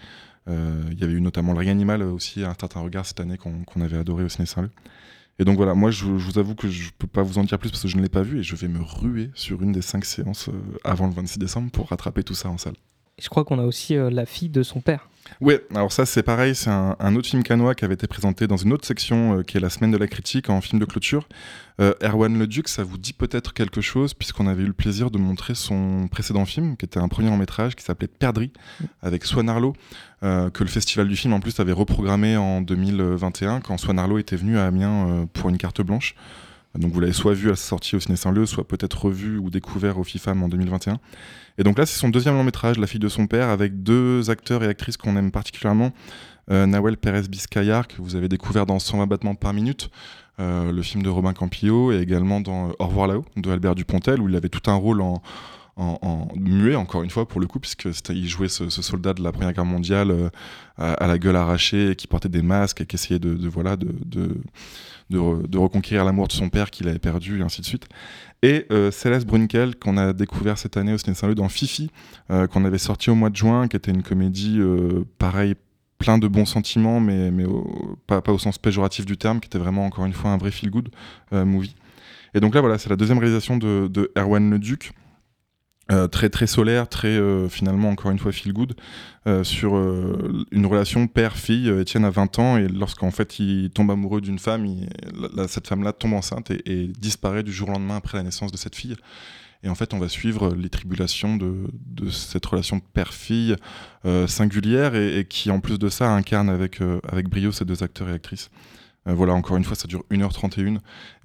Euh, 0.48 0.82
il 0.92 1.00
y 1.00 1.04
avait 1.04 1.14
eu 1.14 1.20
notamment 1.20 1.52
Le 1.52 1.58
Rien 1.58 1.72
Animal 1.72 2.02
aussi, 2.02 2.44
un 2.44 2.54
certain 2.58 2.80
regard 2.80 3.06
cette 3.06 3.20
année 3.20 3.36
qu'on 3.36 3.80
avait 3.80 3.98
adoré 3.98 4.24
au 4.24 4.28
Ciné 4.28 4.46
Saint-Leu. 4.46 4.70
Et 5.38 5.44
donc 5.44 5.56
voilà, 5.56 5.74
moi 5.74 5.90
je, 5.90 6.06
vous 6.06 6.38
avoue 6.38 6.54
que 6.54 6.68
je 6.68 6.90
peux 6.98 7.06
pas 7.06 7.22
vous 7.22 7.38
en 7.38 7.44
dire 7.44 7.58
plus 7.58 7.70
parce 7.70 7.82
que 7.82 7.88
je 7.88 7.96
ne 7.96 8.02
l'ai 8.02 8.08
pas 8.08 8.22
vu 8.22 8.40
et 8.40 8.42
je 8.42 8.56
vais 8.56 8.68
me 8.68 8.80
ruer 8.80 9.30
sur 9.34 9.62
une 9.62 9.72
des 9.72 9.82
cinq 9.82 10.04
séances 10.04 10.48
euh, 10.48 10.52
avant 10.82 11.06
le 11.06 11.12
26 11.12 11.38
décembre 11.38 11.70
pour 11.70 11.88
rattraper 11.88 12.22
tout 12.22 12.34
ça 12.34 12.48
en 12.48 12.56
salle. 12.56 12.76
Je 13.20 13.28
crois 13.28 13.44
qu'on 13.44 13.58
a 13.58 13.64
aussi 13.64 13.94
La 13.94 14.26
fille 14.26 14.50
de 14.50 14.62
son 14.62 14.80
père. 14.80 15.08
Ouais, 15.40 15.64
alors 15.75 15.90
ça 15.90 16.06
c'est 16.06 16.23
pareil, 16.23 16.54
c'est 16.54 16.70
un, 16.70 17.16
autre 17.16 17.28
film 17.28 17.42
canois 17.42 17.75
qui 17.75 17.85
avait 17.85 17.94
été 17.94 18.06
présenté 18.06 18.46
dans 18.46 18.56
une 18.56 18.73
autre 18.73 18.87
section 18.87 19.42
qui 19.42 19.56
est 19.56 19.61
la 19.61 19.70
semaine 19.70 19.90
de 19.90 19.96
la 19.96 20.06
critique 20.06 20.50
en 20.50 20.61
film 20.61 20.78
de 20.78 20.85
clôture. 20.85 21.26
Euh, 21.80 21.92
Erwan 22.02 22.38
Leduc, 22.38 22.68
ça 22.68 22.85
vous 22.85 22.96
dit 22.96 23.12
peut-être 23.12 23.52
quelque 23.52 23.80
chose, 23.80 24.14
puisqu'on 24.14 24.46
avait 24.46 24.62
eu 24.62 24.66
le 24.66 24.73
plaisir 24.73 25.11
de 25.11 25.18
montrer 25.18 25.54
son 25.54 26.08
précédent 26.11 26.46
film, 26.46 26.76
qui 26.76 26.87
était 26.87 26.99
un 26.99 27.08
premier 27.08 27.28
long 27.28 27.37
métrage 27.37 27.76
qui 27.76 27.85
s'appelait 27.85 28.08
Perdri, 28.08 28.50
avec 29.02 29.25
Swan 29.25 29.49
Arlo, 29.49 29.75
euh, 30.23 30.49
que 30.50 30.64
le 30.64 30.70
Festival 30.70 31.08
du 31.08 31.16
film 31.16 31.35
en 31.35 31.40
plus 31.40 31.58
avait 31.61 31.73
reprogrammé 31.73 32.37
en 32.37 32.62
2021, 32.62 33.61
quand 33.61 33.76
Swan 33.76 33.99
Arlo 33.99 34.18
était 34.18 34.37
venu 34.37 34.58
à 34.58 34.66
Amiens 34.66 35.08
euh, 35.08 35.26
pour 35.32 35.50
une 35.50 35.58
carte 35.58 35.82
blanche. 35.82 36.14
Donc 36.78 36.92
vous 36.92 37.00
l'avez 37.00 37.12
soit 37.12 37.35
vu 37.35 37.50
à 37.50 37.56
sa 37.56 37.66
sortie 37.68 37.97
au 37.97 38.00
Ciné 38.00 38.16
Saint-Leu, 38.16 38.47
soit 38.47 38.66
peut-être 38.66 39.06
revu 39.06 39.38
ou 39.38 39.50
découvert 39.50 39.99
au 39.99 40.04
FIFAM 40.04 40.42
en 40.42 40.49
2021. 40.49 40.99
Et 41.59 41.62
donc 41.62 41.78
là, 41.78 41.87
c'est 41.87 41.99
son 41.99 42.09
deuxième 42.09 42.35
long 42.35 42.45
métrage, 42.45 42.78
La 42.78 42.87
fille 42.87 43.00
de 43.00 43.09
son 43.09 43.26
père, 43.26 43.49
avec 43.49 43.83
deux 43.83 44.30
acteurs 44.30 44.62
et 44.62 44.68
actrices 44.68 44.97
qu'on 44.97 45.16
aime 45.16 45.30
particulièrement. 45.30 45.92
Nawel 46.49 46.97
Pérez 46.97 47.23
Biscayar, 47.23 47.88
que 47.88 48.00
vous 48.00 48.14
avez 48.14 48.28
découvert 48.28 48.66
dans 48.66 48.78
120 48.78 49.06
battements 49.09 49.35
par 49.35 49.52
minute, 49.52 49.90
euh, 50.38 50.71
le 50.71 50.83
film 50.83 51.02
de 51.02 51.09
Robin 51.09 51.33
Campillo 51.33 51.92
et 51.92 51.99
également 51.99 52.42
dans 52.42 52.71
Au 52.78 52.87
revoir 52.87 53.06
là-haut 53.06 53.25
de 53.37 53.50
Albert 53.50 53.75
Dupontel 53.75 54.21
où 54.21 54.28
il 54.28 54.37
avait 54.37 54.50
tout 54.50 54.71
un 54.71 54.75
rôle 54.75 55.00
en, 55.00 55.23
en, 55.76 56.28
muet 56.35 56.75
encore 56.75 57.02
une 57.02 57.11
fois 57.11 57.28
pour 57.28 57.40
le 57.40 57.47
coup 57.47 57.61
puisque 57.61 57.88
il 58.09 58.28
jouait 58.28 58.49
ce, 58.49 58.71
soldat 58.71 59.12
de 59.12 59.23
la 59.23 59.30
première 59.30 59.52
guerre 59.52 59.66
mondiale 59.66 60.11
euh, 60.11 60.28
à, 60.78 61.06
la 61.06 61.18
gueule 61.18 61.37
arrachée 61.37 61.95
qui 61.97 62.06
portait 62.06 62.30
des 62.30 62.42
masques 62.42 62.80
et 62.80 62.87
qui 62.87 62.97
essayait 62.97 63.18
de, 63.18 63.49
voilà 63.49 63.76
de, 63.76 63.95
de, 64.04 64.40
de, 65.11 65.59
reconquérir 65.59 66.04
l'amour 66.04 66.28
de 66.28 66.33
son 66.33 66.49
père 66.49 66.71
qu'il 66.71 66.88
avait 66.88 66.99
perdu 66.99 67.40
et 67.40 67.42
ainsi 67.42 67.61
de 67.61 67.66
suite 67.66 67.88
et 68.42 68.66
euh, 68.71 68.90
Céleste 68.90 69.26
Brunkel 69.26 69.76
qu'on 69.76 69.99
a 69.99 70.12
découvert 70.12 70.56
cette 70.56 70.78
année 70.78 70.95
au 70.95 70.99
Ciné 70.99 71.14
Saint-Leu 71.14 71.35
dans 71.35 71.49
Fifi 71.49 71.90
qu'on 72.28 72.64
avait 72.64 72.78
sorti 72.78 73.11
au 73.11 73.14
mois 73.14 73.30
de 73.30 73.37
juin 73.37 73.68
qui 73.68 73.76
était 73.76 73.90
une 73.90 74.02
comédie 74.02 74.61
pareil 75.18 75.56
plein 75.99 76.18
de 76.18 76.28
bons 76.28 76.45
sentiments, 76.45 77.00
mais, 77.00 77.30
mais 77.30 77.45
pas, 78.06 78.23
au 78.26 78.38
sens 78.38 78.59
péjoratif 78.59 79.06
du 79.06 79.16
terme, 79.16 79.40
qui 79.40 79.47
était 79.47 79.59
vraiment 79.59 79.87
encore 79.87 80.04
une 80.04 80.12
fois 80.12 80.30
un 80.30 80.37
vrai 80.37 80.50
feel-good 80.50 80.88
euh, 81.33 81.45
movie. 81.45 81.75
Et 82.35 82.40
donc 82.40 82.54
là, 82.54 82.61
voilà, 82.61 82.78
c'est 82.78 82.90
la 82.90 82.97
deuxième 82.97 83.18
réalisation 83.18 83.56
de, 83.56 83.88
de 83.90 84.12
Erwan 84.16 84.50
Le 84.50 84.59
Duc. 84.59 84.92
Euh, 85.92 86.08
très 86.08 86.28
très 86.30 86.48
solaire, 86.48 86.88
très 86.88 87.16
euh, 87.16 87.48
finalement 87.48 87.90
encore 87.90 88.10
une 88.10 88.18
fois 88.18 88.32
feel 88.32 88.52
good 88.52 88.74
euh, 89.28 89.44
sur 89.44 89.76
une 90.50 90.66
relation 90.66 91.06
père-fille. 91.06 91.68
Étienne 91.68 92.04
a 92.04 92.10
20 92.10 92.38
ans 92.40 92.56
et 92.56 92.66
lorsqu'en 92.66 93.12
fait 93.12 93.38
il 93.38 93.70
tombe 93.70 93.90
amoureux 93.90 94.20
d'une 94.20 94.38
femme, 94.38 94.66
cette 95.46 95.68
femme-là 95.68 95.92
tombe 95.92 96.14
enceinte 96.14 96.50
et, 96.50 96.88
disparaît 96.98 97.44
du 97.44 97.52
jour 97.52 97.68
au 97.68 97.72
lendemain 97.72 97.96
après 97.96 98.18
la 98.18 98.24
naissance 98.24 98.50
de 98.50 98.56
cette 98.56 98.74
fille. 98.74 98.96
Et 99.62 99.68
en 99.68 99.74
fait, 99.74 99.94
on 99.94 99.98
va 99.98 100.08
suivre 100.08 100.54
les 100.54 100.68
tribulations 100.68 101.36
de, 101.36 102.10
cette 102.10 102.44
relation 102.46 102.78
père-fille 102.78 103.56
singulière 104.26 104.94
et, 104.94 105.26
qui, 105.28 105.50
en 105.50 105.60
plus 105.60 105.78
de 105.78 105.88
ça, 105.88 106.10
incarne 106.10 106.48
avec, 106.48 106.80
avec 107.08 107.28
brio 107.28 107.52
ces 107.52 107.64
deux 107.64 107.82
acteurs 107.82 108.08
et 108.08 108.12
actrices. 108.12 108.50
Voilà, 109.06 109.34
encore 109.34 109.56
une 109.56 109.64
fois, 109.64 109.76
ça 109.76 109.86
dure 109.86 110.04
1h31. 110.10 110.78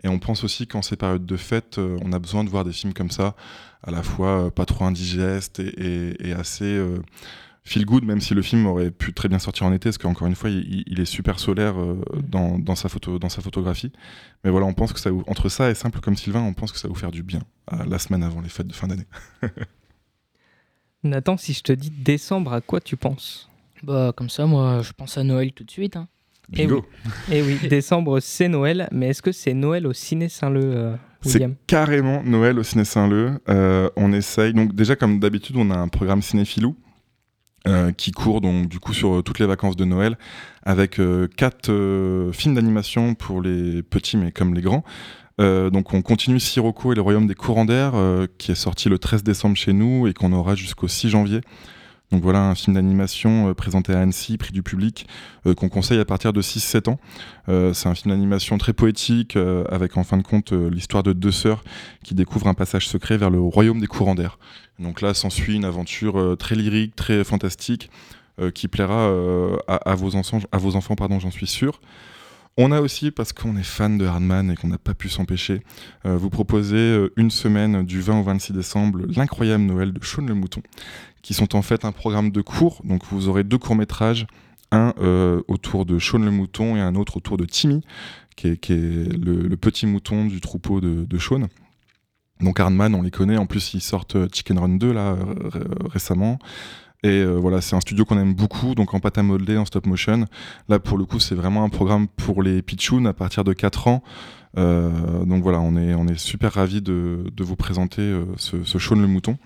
Et 0.03 0.07
on 0.07 0.19
pense 0.19 0.43
aussi 0.43 0.67
qu'en 0.67 0.81
ces 0.81 0.95
périodes 0.95 1.25
de 1.25 1.37
fête, 1.37 1.79
on 1.79 2.11
a 2.13 2.19
besoin 2.19 2.43
de 2.43 2.49
voir 2.49 2.63
des 2.63 2.73
films 2.73 2.93
comme 2.93 3.11
ça, 3.11 3.35
à 3.83 3.91
la 3.91 4.03
fois 4.03 4.45
euh, 4.45 4.49
pas 4.49 4.65
trop 4.65 4.85
indigeste 4.85 5.59
et, 5.59 6.33
assez 6.33 6.65
euh, 6.65 7.01
feel 7.63 7.85
good, 7.85 8.03
même 8.03 8.21
si 8.21 8.33
le 8.33 8.41
film 8.41 8.65
aurait 8.65 8.91
pu 8.91 9.13
très 9.13 9.27
bien 9.27 9.39
sortir 9.39 9.65
en 9.65 9.73
été, 9.73 9.89
parce 9.89 9.97
qu'encore 9.97 10.27
une 10.27 10.35
fois, 10.35 10.49
il, 10.49 10.99
est 10.99 11.05
super 11.05 11.39
solaire 11.39 11.79
euh, 11.79 12.01
mm. 12.31 12.61
dans, 12.63 12.75
sa 12.75 12.89
photo, 12.89 13.19
dans 13.19 13.29
sa 13.29 13.41
photographie. 13.41 13.91
Mais 14.43 14.51
voilà, 14.51 14.65
on 14.65 14.73
pense 14.73 14.93
que 14.93 14.99
ça, 14.99 15.09
entre 15.27 15.49
ça 15.49 15.69
et 15.69 15.75
simple 15.75 15.99
comme 15.99 16.15
Sylvain, 16.15 16.41
on 16.41 16.53
pense 16.53 16.71
que 16.71 16.77
ça 16.77 16.87
va 16.87 16.93
vous 16.93 16.99
faire 16.99 17.11
du 17.11 17.23
bien 17.23 17.41
la 17.87 17.99
semaine 17.99 18.23
avant 18.23 18.41
les 18.41 18.49
fêtes 18.49 18.67
de 18.67 18.73
fin 18.73 18.87
d'année. 18.87 19.07
Nathan, 21.03 21.37
si 21.37 21.53
je 21.53 21.63
te 21.63 21.71
dis 21.71 21.89
décembre, 21.89 22.53
à 22.53 22.61
quoi 22.61 22.79
tu 22.81 22.97
penses? 22.97 23.49
Bah 23.81 24.13
comme 24.15 24.29
ça, 24.29 24.45
moi, 24.45 24.81
je 24.83 24.91
pense 24.91 25.17
à 25.17 25.23
Noël 25.23 25.51
tout 25.53 25.63
de 25.63 25.71
suite. 25.71 25.95
Hein. 25.95 26.07
Et 26.53 26.63
eh 26.63 26.71
oui. 26.71 26.81
Et 27.31 27.39
eh 27.39 27.41
oui, 27.41 27.67
décembre, 27.69 28.19
c'est 28.19 28.47
Noël, 28.47 28.89
mais 28.91 29.09
est-ce 29.09 29.21
que 29.21 29.31
c'est 29.31 29.53
Noël 29.53 29.87
au 29.87 29.93
Ciné 29.93 30.29
Saint-Leu 30.29 30.95
c'est 31.21 31.47
carrément 31.67 32.23
Noël 32.23 32.57
au 32.59 32.63
Ciné 32.63 32.83
Saint-Leu. 32.83 33.39
Euh, 33.49 33.89
on 33.95 34.11
essaye. 34.13 34.53
Donc, 34.53 34.73
déjà, 34.73 34.95
comme 34.95 35.19
d'habitude, 35.19 35.55
on 35.57 35.69
a 35.69 35.77
un 35.77 35.87
programme 35.87 36.21
cinéphilou 36.21 36.75
euh, 37.67 37.91
qui 37.91 38.11
court 38.11 38.41
donc 38.41 38.67
du 38.69 38.79
coup 38.79 38.91
sur 38.91 39.17
euh, 39.17 39.21
toutes 39.21 39.37
les 39.37 39.45
vacances 39.45 39.75
de 39.75 39.85
Noël 39.85 40.17
avec 40.63 40.99
quatre 41.37 42.29
films 42.33 42.55
d'animation 42.55 43.13
pour 43.13 43.41
les 43.41 43.83
petits 43.83 44.17
mais 44.17 44.31
comme 44.31 44.55
les 44.55 44.61
grands. 44.61 44.83
donc 45.39 45.93
on 45.93 46.01
continue 46.01 46.39
Sirocco 46.39 46.91
et 46.91 46.95
le 46.95 47.01
Royaume 47.01 47.27
des 47.27 47.35
courants 47.35 47.65
d'air 47.65 47.93
qui 48.39 48.51
est 48.51 48.55
sorti 48.55 48.89
le 48.89 48.97
13 48.97 49.23
décembre 49.23 49.57
chez 49.57 49.73
nous 49.73 50.07
et 50.07 50.13
qu'on 50.13 50.33
aura 50.33 50.55
jusqu'au 50.55 50.87
6 50.87 51.09
janvier. 51.09 51.41
Donc 52.11 52.23
voilà 52.23 52.41
un 52.49 52.55
film 52.55 52.75
d'animation 52.75 53.49
euh, 53.49 53.53
présenté 53.53 53.93
à 53.93 54.01
Annecy, 54.01 54.37
prix 54.37 54.51
du 54.51 54.63
public, 54.63 55.07
euh, 55.45 55.53
qu'on 55.53 55.69
conseille 55.69 55.99
à 55.99 56.05
partir 56.05 56.33
de 56.33 56.41
6-7 56.41 56.89
ans. 56.89 56.99
Euh, 57.47 57.73
c'est 57.73 57.87
un 57.87 57.95
film 57.95 58.13
d'animation 58.13 58.57
très 58.57 58.73
poétique, 58.73 59.37
avec 59.69 59.97
en 59.97 60.03
fin 60.03 60.17
de 60.17 60.23
compte 60.23 60.51
l'histoire 60.51 61.03
de 61.03 61.13
deux 61.13 61.31
sœurs 61.31 61.63
qui 62.03 62.13
découvrent 62.13 62.47
un 62.47 62.53
passage 62.53 62.87
secret 62.87 63.17
vers 63.17 63.29
le 63.29 63.39
royaume 63.39 63.79
des 63.79 63.87
courants 63.87 64.15
d'air. 64.15 64.37
Donc 64.79 65.01
là 65.01 65.13
s'ensuit 65.13 65.55
une 65.55 65.65
aventure 65.65 66.35
très 66.37 66.55
lyrique, 66.55 66.95
très 66.95 67.23
fantastique, 67.23 67.89
qui 68.53 68.67
plaira 68.67 69.11
à, 69.67 69.95
vos 69.95 70.15
à 70.15 70.57
vos 70.57 70.75
enfants 70.75 70.95
pardon, 70.95 71.19
j'en 71.19 71.31
suis 71.31 71.47
sûr. 71.47 71.79
On 72.57 72.71
a 72.71 72.81
aussi, 72.81 73.11
parce 73.11 73.33
qu'on 73.33 73.55
est 73.55 73.63
fan 73.63 73.97
de 73.97 74.05
Hardman 74.05 74.51
et 74.51 74.55
qu'on 74.55 74.67
n'a 74.67 74.77
pas 74.77 74.93
pu 74.93 75.07
s'empêcher, 75.07 75.63
vous 76.03 76.29
proposer 76.29 77.07
une 77.15 77.31
semaine 77.31 77.83
du 77.83 78.01
20 78.01 78.19
au 78.19 78.23
26 78.23 78.53
décembre 78.53 78.99
l'incroyable 79.15 79.63
Noël 79.63 79.93
de 79.93 80.03
Sean 80.03 80.23
le 80.23 80.33
Mouton, 80.33 80.61
qui 81.21 81.33
sont 81.33 81.55
en 81.55 81.61
fait 81.61 81.85
un 81.85 81.91
programme 81.91 82.31
de 82.31 82.41
cours. 82.41 82.81
Donc 82.83 83.03
vous 83.09 83.29
aurez 83.29 83.43
deux 83.43 83.57
courts-métrages, 83.57 84.27
un 84.71 84.93
euh, 84.99 85.41
autour 85.47 85.85
de 85.85 85.99
Sean 85.99 86.19
le 86.19 86.31
mouton 86.31 86.75
et 86.75 86.81
un 86.81 86.95
autre 86.95 87.17
autour 87.17 87.37
de 87.37 87.45
Timmy, 87.45 87.81
qui 88.35 88.47
est, 88.47 88.69
le, 88.69 89.55
petit 89.55 89.85
mouton 89.85 90.25
du 90.25 90.41
troupeau 90.41 90.81
de, 90.81 91.05
de 91.05 91.17
Sean. 91.17 91.47
Donc 92.39 92.59
Hardman, 92.59 92.95
on 92.95 93.01
les 93.01 93.11
connaît. 93.11 93.37
En 93.37 93.45
plus, 93.45 93.73
ils 93.73 93.81
sortent 93.81 94.15
euh, 94.15 94.27
Chicken 94.31 94.57
Run 94.57 94.77
2 94.77 94.91
là 94.91 95.15
récemment. 95.89 96.39
Et 97.03 97.09
euh, 97.09 97.35
voilà, 97.35 97.61
c'est 97.61 97.75
un 97.75 97.81
studio 97.81 98.05
qu'on 98.05 98.19
aime 98.19 98.33
beaucoup, 98.33 98.75
donc 98.75 98.93
en 98.93 98.99
pâte 98.99 99.17
à 99.17 99.23
modeler, 99.23 99.57
en 99.57 99.65
stop 99.65 99.85
motion. 99.85 100.25
Là, 100.69 100.79
pour 100.79 100.97
le 100.97 101.05
coup, 101.05 101.19
c'est 101.19 101.35
vraiment 101.35 101.63
un 101.63 101.69
programme 101.69 102.07
pour 102.07 102.43
les 102.43 102.61
pitchouns 102.61 103.05
à 103.05 103.13
partir 103.13 103.43
de 103.43 103.53
4 103.53 103.87
ans. 103.87 104.03
donc 104.55 105.41
voilà, 105.43 105.59
on 105.59 105.75
est, 106.07 106.17
super 106.17 106.53
ravis 106.53 106.81
de, 106.81 107.23
vous 107.39 107.55
présenter 107.55 108.21
ce, 108.37 108.63
ce 108.63 108.79
Sean 108.79 108.95
le 108.95 109.07
mouton. 109.07 109.37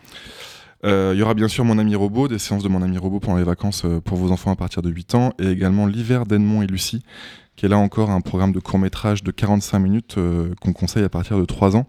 Euh, 0.85 1.11
il 1.15 1.19
y 1.19 1.23
aura 1.23 1.33
bien 1.33 1.47
sûr 1.47 1.65
Mon 1.65 1.79
ami 1.79 1.95
robot, 1.95 2.27
des 2.27 2.37
séances 2.37 2.63
de 2.63 2.69
Mon 2.69 2.81
ami 2.81 2.97
robot 2.97 3.19
pendant 3.19 3.37
les 3.37 3.43
vacances 3.43 3.83
euh, 3.85 3.99
pour 3.99 4.17
vos 4.17 4.31
enfants 4.31 4.51
à 4.51 4.55
partir 4.55 4.81
de 4.81 4.89
8 4.89 5.15
ans, 5.15 5.33
et 5.39 5.47
également 5.47 5.87
L'hiver 5.87 6.25
d'Edmond 6.25 6.61
et 6.61 6.67
Lucie, 6.67 7.03
qui 7.55 7.65
est 7.65 7.69
là 7.69 7.77
encore 7.77 8.09
un 8.09 8.21
programme 8.21 8.51
de 8.51 8.59
court 8.59 8.79
métrage 8.79 9.23
de 9.23 9.31
45 9.31 9.79
minutes 9.79 10.17
euh, 10.17 10.53
qu'on 10.61 10.73
conseille 10.73 11.03
à 11.03 11.09
partir 11.09 11.37
de 11.37 11.45
3 11.45 11.75
ans, 11.75 11.87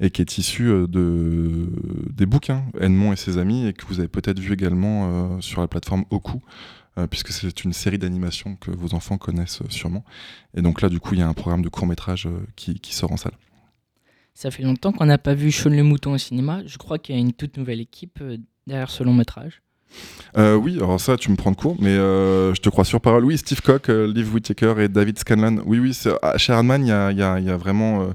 et 0.00 0.10
qui 0.10 0.22
est 0.22 0.38
issu 0.38 0.64
de, 0.64 1.68
des 2.12 2.26
bouquins 2.26 2.64
Edmond 2.80 3.12
et 3.12 3.16
ses 3.16 3.38
amis, 3.38 3.66
et 3.66 3.72
que 3.72 3.84
vous 3.86 3.98
avez 3.98 4.08
peut-être 4.08 4.38
vu 4.38 4.52
également 4.52 5.40
sur 5.40 5.60
la 5.60 5.68
plateforme 5.68 6.04
Oku. 6.10 6.40
puisque 7.10 7.32
c'est 7.32 7.64
une 7.64 7.72
série 7.72 7.98
d'animation 7.98 8.56
que 8.56 8.70
vos 8.70 8.94
enfants 8.94 9.18
connaissent 9.18 9.62
sûrement. 9.68 10.04
Et 10.54 10.62
donc 10.62 10.80
là, 10.80 10.88
du 10.88 11.00
coup, 11.00 11.14
il 11.14 11.20
y 11.20 11.22
a 11.22 11.28
un 11.28 11.34
programme 11.34 11.62
de 11.62 11.68
court 11.68 11.86
métrage 11.86 12.28
qui 12.56 12.94
sort 12.94 13.12
en 13.12 13.16
salle. 13.16 13.34
Ça 14.40 14.50
fait 14.50 14.62
longtemps 14.62 14.92
qu'on 14.92 15.04
n'a 15.04 15.18
pas 15.18 15.34
vu 15.34 15.52
Sean 15.52 15.68
le 15.68 15.82
Mouton 15.82 16.12
au 16.14 16.18
cinéma. 16.18 16.62
Je 16.64 16.78
crois 16.78 16.98
qu'il 16.98 17.14
y 17.14 17.18
a 17.18 17.20
une 17.20 17.34
toute 17.34 17.58
nouvelle 17.58 17.78
équipe 17.78 18.20
euh, 18.22 18.38
derrière 18.66 18.88
ce 18.88 19.02
long 19.02 19.12
métrage. 19.12 19.60
Euh, 20.36 20.54
oui, 20.54 20.76
alors 20.76 21.00
ça, 21.00 21.16
tu 21.16 21.30
me 21.30 21.36
prends 21.36 21.50
de 21.50 21.56
court, 21.56 21.76
mais 21.80 21.90
euh, 21.90 22.54
je 22.54 22.60
te 22.60 22.68
crois 22.68 22.84
sur 22.84 23.00
parole. 23.00 23.24
Oui, 23.24 23.36
Steve 23.38 23.60
Cock, 23.62 23.88
Liv 23.88 24.32
Whittaker 24.32 24.74
et 24.78 24.88
David 24.88 25.18
Scanlan. 25.18 25.58
Oui, 25.66 25.78
oui, 25.78 25.96
ah, 26.22 26.38
chez 26.38 26.52
Hardman, 26.52 26.84
il 26.84 26.88
y 27.18 27.22
a, 27.22 27.56
vraiment. 27.56 28.10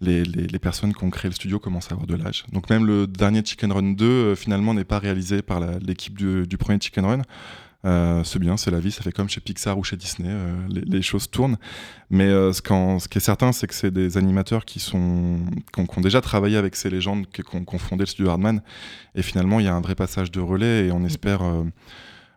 Les, 0.00 0.58
personnes 0.60 0.92
qui 0.92 1.04
ont 1.04 1.10
créé 1.10 1.28
le 1.28 1.34
studio 1.34 1.60
commencent 1.60 1.90
à 1.90 1.94
avoir 1.94 2.08
de 2.08 2.16
l'âge. 2.16 2.44
Donc 2.52 2.68
même 2.70 2.84
le 2.84 3.06
dernier 3.06 3.42
Chicken 3.44 3.70
Run 3.70 3.92
2 3.92 4.34
finalement 4.34 4.74
n'est 4.74 4.84
pas 4.84 4.98
réalisé 4.98 5.42
par 5.42 5.60
l'équipe 5.80 6.16
du, 6.16 6.58
premier 6.58 6.80
Chicken 6.80 7.04
Run. 7.04 7.22
Euh, 7.84 8.22
c'est 8.22 8.38
bien, 8.38 8.56
c'est 8.56 8.70
la 8.70 8.78
vie, 8.78 8.92
ça 8.92 9.02
fait 9.02 9.10
comme 9.10 9.28
chez 9.28 9.40
Pixar 9.40 9.76
ou 9.76 9.82
chez 9.82 9.96
Disney, 9.96 10.28
euh, 10.30 10.54
les, 10.68 11.02
choses 11.02 11.28
tournent. 11.30 11.56
Mais 12.10 12.28
euh, 12.28 12.52
ce, 12.52 12.62
ce, 12.62 13.08
qui 13.08 13.18
est 13.18 13.20
certain, 13.20 13.52
c'est 13.52 13.66
que 13.66 13.74
c'est 13.74 13.90
des 13.90 14.16
animateurs 14.16 14.64
qui, 14.64 14.78
sont, 14.78 15.40
qui 15.72 15.80
ont, 15.80 16.00
déjà 16.00 16.20
travaillé 16.20 16.56
avec 16.56 16.76
ces 16.76 16.90
légendes 16.90 17.26
qui, 17.26 17.42
ont, 17.52 17.78
fondé 17.78 18.02
le 18.02 18.06
studio 18.06 18.30
Hardman. 18.30 18.62
Et 19.14 19.22
finalement, 19.22 19.58
il 19.58 19.66
y 19.66 19.68
a 19.68 19.74
un 19.74 19.80
vrai 19.80 19.94
passage 19.96 20.30
de 20.30 20.40
relais 20.40 20.86
et 20.86 20.92
on 20.92 21.04
espère. 21.04 21.40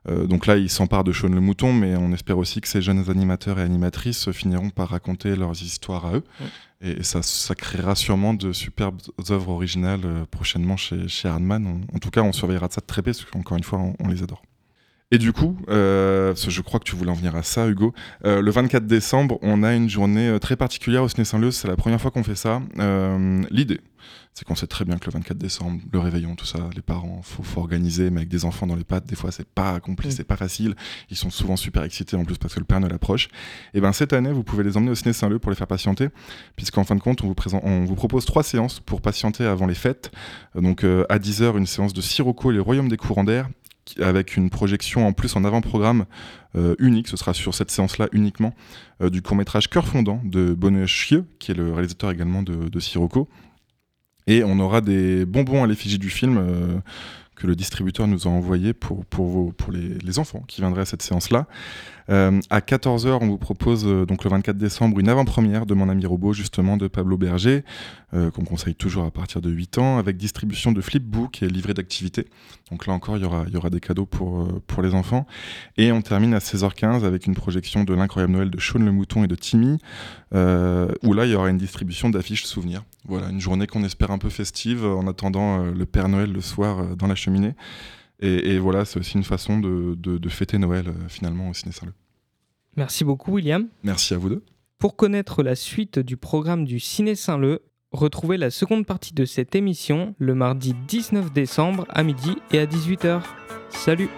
donc 0.07 0.47
là, 0.47 0.57
ils 0.57 0.69
s'emparent 0.69 1.03
de 1.03 1.13
Sean 1.13 1.29
le 1.29 1.41
Mouton, 1.41 1.73
mais 1.73 1.95
on 1.95 2.11
espère 2.11 2.37
aussi 2.37 2.59
que 2.61 2.67
ces 2.67 2.81
jeunes 2.81 3.09
animateurs 3.09 3.59
et 3.59 3.63
animatrices 3.63 4.31
finiront 4.31 4.71
par 4.71 4.89
raconter 4.89 5.35
leurs 5.35 5.61
histoires 5.61 6.05
à 6.05 6.15
eux. 6.15 6.23
Et 6.81 7.03
ça, 7.03 7.21
ça, 7.21 7.55
créera 7.55 7.95
sûrement 7.95 8.33
de 8.33 8.51
superbes 8.51 9.01
œuvres 9.29 9.49
originales 9.49 10.25
prochainement 10.31 10.77
chez, 10.77 11.07
chez 11.07 11.27
Hardman. 11.27 11.85
en 11.93 11.99
tout 11.99 12.09
cas, 12.09 12.21
on 12.21 12.33
surveillera 12.33 12.67
de 12.67 12.73
ça 12.73 12.81
de 12.81 12.85
très 12.87 13.01
près, 13.01 13.11
parce 13.11 13.25
qu'encore 13.25 13.57
une 13.57 13.63
fois, 13.63 13.79
on 13.99 14.07
les 14.07 14.23
adore. 14.23 14.41
Et 15.15 15.17
du 15.17 15.31
coup, 15.31 15.57
euh, 15.69 16.35
je 16.35 16.59
crois 16.59 16.77
que 16.77 16.83
tu 16.83 16.97
voulais 16.97 17.09
en 17.09 17.13
venir 17.13 17.37
à 17.37 17.41
ça, 17.41 17.69
Hugo. 17.69 17.93
Euh, 18.25 18.41
le 18.41 18.51
24 18.51 18.85
décembre, 18.85 19.39
on 19.41 19.63
a 19.63 19.73
une 19.73 19.89
journée 19.89 20.27
euh, 20.27 20.39
très 20.39 20.57
particulière 20.57 21.03
au 21.03 21.07
Ciné 21.07 21.23
Saint-Leu. 21.23 21.51
C'est 21.51 21.69
la 21.69 21.77
première 21.77 22.01
fois 22.01 22.11
qu'on 22.11 22.21
fait 22.21 22.35
ça. 22.35 22.61
L'idée, 23.49 23.79
c'est 24.33 24.43
qu'on 24.43 24.55
sait 24.55 24.67
très 24.67 24.83
bien 24.83 24.97
que 24.97 25.05
le 25.05 25.13
24 25.13 25.37
décembre, 25.37 25.79
le 25.89 25.99
réveillon, 25.99 26.35
tout 26.35 26.45
ça, 26.45 26.69
les 26.75 26.81
parents, 26.81 27.21
faut, 27.23 27.43
faut 27.43 27.61
organiser, 27.61 28.09
mais 28.09 28.17
avec 28.17 28.27
des 28.27 28.43
enfants 28.43 28.67
dans 28.67 28.75
les 28.75 28.83
pattes, 28.83 29.05
des 29.05 29.15
fois, 29.15 29.31
c'est 29.31 29.47
pas 29.47 29.75
accompli, 29.75 30.09
mm. 30.09 30.11
c'est 30.11 30.25
pas 30.25 30.35
facile. 30.35 30.75
Ils 31.09 31.15
sont 31.15 31.29
souvent 31.29 31.55
super 31.55 31.83
excités 31.83 32.17
en 32.17 32.25
plus 32.25 32.37
parce 32.37 32.53
que 32.53 32.59
le 32.59 32.65
Père 32.65 32.81
Noël 32.81 32.93
approche. 32.93 33.29
Et 33.73 33.79
ben 33.79 33.93
cette 33.93 34.11
année, 34.11 34.33
vous 34.33 34.43
pouvez 34.43 34.65
les 34.65 34.75
emmener 34.75 34.91
au 34.91 34.95
Ciné 34.95 35.13
Saint-Leu 35.13 35.39
pour 35.39 35.49
les 35.49 35.55
faire 35.55 35.65
patienter, 35.65 36.09
puisqu'en 36.57 36.83
fin 36.83 36.95
de 36.95 36.99
compte, 36.99 37.23
on 37.23 37.27
vous, 37.27 37.35
présente, 37.35 37.61
on 37.63 37.85
vous 37.85 37.95
propose 37.95 38.25
trois 38.25 38.43
séances 38.43 38.81
pour 38.81 38.99
patienter 38.99 39.45
avant 39.45 39.65
les 39.65 39.75
fêtes. 39.75 40.11
Donc 40.55 40.83
à 40.83 41.19
10h, 41.19 41.57
une 41.57 41.67
séance 41.67 41.93
de 41.93 42.01
Sirocco 42.01 42.51
et 42.51 42.55
les 42.55 42.59
Royaumes 42.59 42.89
des 42.89 42.97
courants 42.97 43.23
d'air 43.23 43.47
avec 43.99 44.35
une 44.35 44.49
projection 44.49 45.07
en 45.07 45.13
plus 45.13 45.35
en 45.35 45.43
avant-programme 45.43 46.05
euh, 46.55 46.75
unique, 46.79 47.07
ce 47.07 47.17
sera 47.17 47.33
sur 47.33 47.53
cette 47.53 47.71
séance-là 47.71 48.07
uniquement, 48.11 48.53
euh, 49.01 49.09
du 49.09 49.21
court-métrage 49.21 49.69
Cœur 49.69 49.87
fondant 49.87 50.21
de 50.23 50.53
Bonne 50.53 50.85
Chieux, 50.85 51.25
qui 51.39 51.51
est 51.51 51.55
le 51.55 51.71
réalisateur 51.71 52.11
également 52.11 52.43
de, 52.43 52.69
de 52.69 52.79
Sirocco. 52.79 53.29
Et 54.27 54.43
on 54.43 54.59
aura 54.59 54.81
des 54.81 55.25
bonbons 55.25 55.63
à 55.63 55.67
l'effigie 55.67 55.99
du 55.99 56.09
film 56.09 56.37
euh, 56.37 56.79
que 57.35 57.47
le 57.47 57.55
distributeur 57.55 58.07
nous 58.07 58.27
a 58.27 58.31
envoyé 58.31 58.73
pour, 58.73 59.05
pour, 59.05 59.53
pour 59.53 59.71
les, 59.71 60.19
enfants 60.19 60.43
qui 60.47 60.61
viendraient 60.61 60.83
à 60.83 60.85
cette 60.85 61.01
séance-là. 61.01 61.47
Euh, 62.09 62.39
à 62.49 62.59
14h, 62.59 63.17
on 63.21 63.27
vous 63.27 63.37
propose 63.37 63.85
euh, 63.85 64.05
donc 64.05 64.23
le 64.23 64.29
24 64.29 64.57
décembre 64.57 64.99
une 64.99 65.09
avant-première 65.09 65.65
de 65.65 65.73
Mon 65.73 65.89
ami 65.89 66.05
robot, 66.05 66.33
justement 66.33 66.77
de 66.77 66.87
Pablo 66.87 67.17
Berger, 67.17 67.63
euh, 68.13 68.31
qu'on 68.31 68.45
conseille 68.45 68.75
toujours 68.75 69.05
à 69.05 69.11
partir 69.11 69.41
de 69.41 69.49
8 69.49 69.79
ans, 69.79 69.97
avec 69.97 70.15
distribution 70.15 70.71
de 70.71 70.81
flipbook 70.81 71.41
et 71.41 71.47
livret 71.47 71.73
d'activité. 71.73 72.27
Donc 72.71 72.85
là 72.87 72.93
encore, 72.93 73.17
il 73.17 73.23
y 73.23 73.25
aura, 73.57 73.69
des 73.69 73.79
cadeaux 73.79 74.05
pour, 74.05 74.47
pour 74.67 74.83
les 74.83 74.93
enfants. 74.93 75.25
Et 75.77 75.91
on 75.91 76.01
termine 76.01 76.33
à 76.33 76.39
16h15 76.39 77.03
avec 77.03 77.25
une 77.25 77.35
projection 77.35 77.83
de 77.83 77.93
l'incroyable 77.93 78.33
Noël 78.33 78.51
de 78.51 78.59
Sean 78.59 78.79
le 78.79 78.91
Mouton 78.91 79.23
et 79.23 79.27
de 79.27 79.35
Timmy, 79.35 79.79
où 80.31 81.13
là, 81.13 81.25
il 81.25 81.31
y 81.31 81.35
aura 81.35 81.49
une 81.49 81.57
distribution 81.57 82.09
d'affiches 82.09 82.45
souvenirs. 82.45 82.83
Voilà, 83.07 83.29
une 83.29 83.39
journée 83.39 83.67
qu'on 83.67 83.83
espère 83.83 84.11
un 84.11 84.17
peu 84.17 84.29
festive 84.29 84.85
en 84.85 85.07
attendant 85.07 85.63
le 85.63 85.85
Père 85.85 86.09
Noël 86.09 86.31
le 86.31 86.41
soir 86.41 86.95
dans 86.95 87.07
la 87.07 87.15
cheminée. 87.15 87.53
Et, 88.21 88.57
voilà, 88.59 88.85
c'est 88.85 88.99
aussi 88.99 89.17
une 89.17 89.23
façon 89.23 89.59
de, 89.59 90.29
fêter 90.29 90.57
Noël 90.57 90.87
euh, 90.87 91.07
finalement 91.07 91.49
au 91.49 91.53
Ciné 91.53 91.71
Saint-Leu. 91.71 91.93
Merci 92.77 93.03
beaucoup, 93.03 93.33
William. 93.33 93.67
Merci 93.83 94.13
à 94.13 94.17
vous 94.17 94.29
deux. 94.29 94.43
Pour 94.79 94.95
connaître 94.95 95.43
la 95.43 95.55
suite 95.55 95.99
du 95.99 96.17
programme 96.17 96.65
du 96.65 96.79
Ciné 96.79 97.15
Saint-Leu, 97.15 97.61
Retrouvez 97.95 98.35
la 98.35 98.51
seconde 98.51 98.85
partie 98.85 99.13
de 99.13 99.23
cette 99.23 99.55
émission 99.55 100.15
le 100.17 100.35
mardi 100.35 100.75
19 100.85 101.31
décembre 101.31 101.85
à 101.87 102.03
midi 102.03 102.35
et 102.51 102.59
à 102.59 102.65
18h. 102.65 103.21
Salut 103.69 104.09